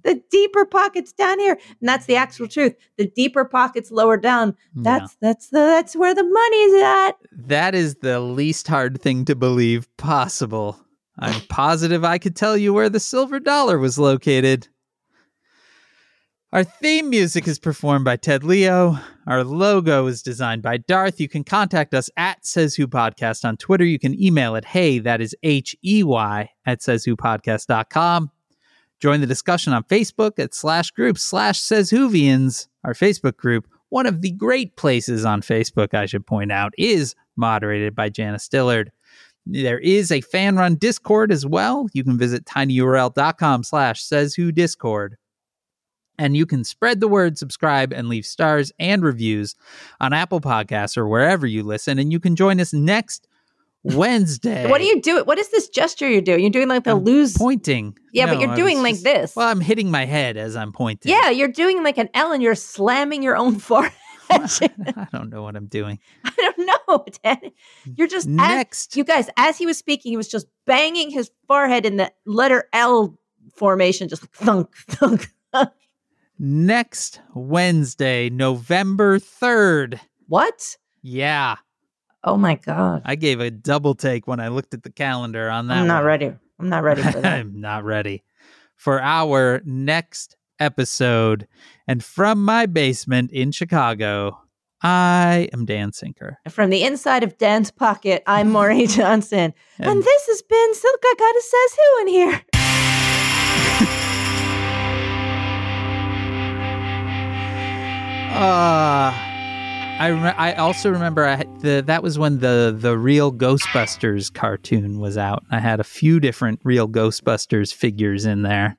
[0.03, 2.75] The deeper pockets down here, and that's the actual truth.
[2.97, 4.57] The deeper pockets lower down.
[4.75, 4.83] Yeah.
[4.83, 7.13] That's that's the that's where the money's at.
[7.33, 10.79] That is the least hard thing to believe possible.
[11.19, 14.69] I'm positive I could tell you where the silver dollar was located.
[16.55, 18.97] Our theme music is performed by Ted Leo.
[19.27, 21.19] Our logo is designed by Darth.
[21.19, 23.85] You can contact us at Says Who Podcast on Twitter.
[23.85, 28.31] You can email it, hey, that is H E Y, at says who podcast.com.
[29.05, 33.69] Join the discussion on Facebook at slash group slash says Whovians, our Facebook group.
[33.91, 38.49] One of the great places on Facebook, I should point out, is moderated by Janice
[38.49, 38.91] Dillard.
[39.45, 41.87] There is a fan run Discord as well.
[41.93, 45.19] You can visit tinyurl.com slash says who discord.
[46.19, 49.55] And you can spread the word, subscribe, and leave stars and reviews
[50.01, 51.99] on Apple Podcasts or wherever you listen.
[51.99, 53.29] And you can join us next
[53.85, 54.69] Wednesday.
[54.71, 55.25] What are you doing?
[55.25, 56.41] What is this gesture you're doing?
[56.41, 57.37] You're doing like the I'm lose.
[57.37, 57.97] pointing?
[58.13, 59.37] Yeah, but you're doing like just- this.
[59.37, 61.11] Well, I'm hitting my head as I'm pointing.
[61.13, 63.93] Yeah, you're doing like an L and you're slamming your own forehead.
[64.31, 65.99] I don't know what I'm doing.
[66.25, 66.59] I don't
[66.89, 67.53] know, Ted.
[67.95, 68.97] You're just as, Next.
[68.97, 69.29] you guys.
[69.37, 73.19] As he was speaking, he was just banging his forehead in the letter L
[73.55, 75.31] formation, just thunk, thunk.
[75.53, 75.71] thunk.
[76.39, 80.01] Next Wednesday, November 3rd.
[80.27, 80.77] What?
[81.03, 81.57] Yeah.
[82.27, 83.03] Oh my god!
[83.05, 85.79] I gave a double take when I looked at the calendar on that.
[85.79, 86.05] I'm not one.
[86.07, 86.33] ready.
[86.59, 87.25] I'm not ready for that.
[87.41, 88.25] I'm not ready
[88.77, 91.47] for our next episode.
[91.87, 94.39] And from my basement in Chicago,
[94.83, 96.39] I am Dan Sinker.
[96.49, 101.19] From the inside of Dan's pocket, I'm Maureen Johnson, and, And- this has been Silka
[101.19, 102.41] Gotta Says Who in here.
[108.37, 109.13] Uh
[110.05, 114.99] I rem- I also remember I the that was when the the real Ghostbusters cartoon
[115.01, 115.45] was out.
[115.51, 118.77] I had a few different real Ghostbusters figures in there.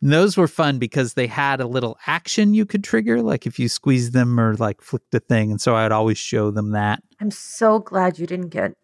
[0.00, 3.58] And those were fun because they had a little action you could trigger, like if
[3.58, 5.50] you squeeze them or like flick the thing.
[5.50, 7.02] And so I'd always show them that.
[7.20, 8.76] I'm so glad you didn't get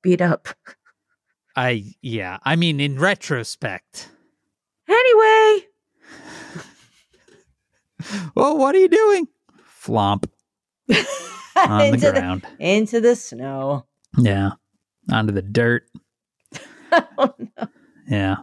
[0.00, 0.48] beat up.
[1.54, 4.08] I yeah, I mean in retrospect.
[4.88, 5.66] Anyway,
[8.34, 9.28] Well, what are you doing?
[9.82, 10.24] Flomp
[11.56, 12.46] on the into the ground.
[12.58, 13.86] into the snow.
[14.18, 14.50] Yeah.
[15.10, 15.84] onto the dirt.
[16.92, 17.68] oh, no.
[18.08, 18.36] Yeah.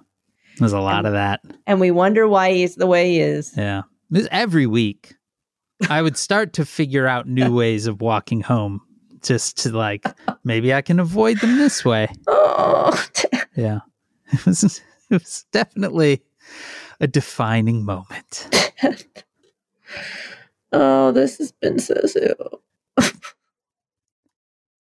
[0.58, 1.42] There's a lot of that.
[1.66, 3.54] And we wonder why he's the way he is.
[3.58, 3.84] Yeah.
[4.10, 5.16] This every week.
[5.90, 8.82] I would start to figure out new ways of walking home
[9.22, 10.06] just to like
[10.44, 12.10] maybe I can avoid them this way.
[12.28, 12.92] Oh,
[13.56, 13.80] Yeah.
[14.34, 16.22] It was it was definitely
[17.00, 18.48] a defining moment.
[20.72, 22.36] Oh, this has been so soon.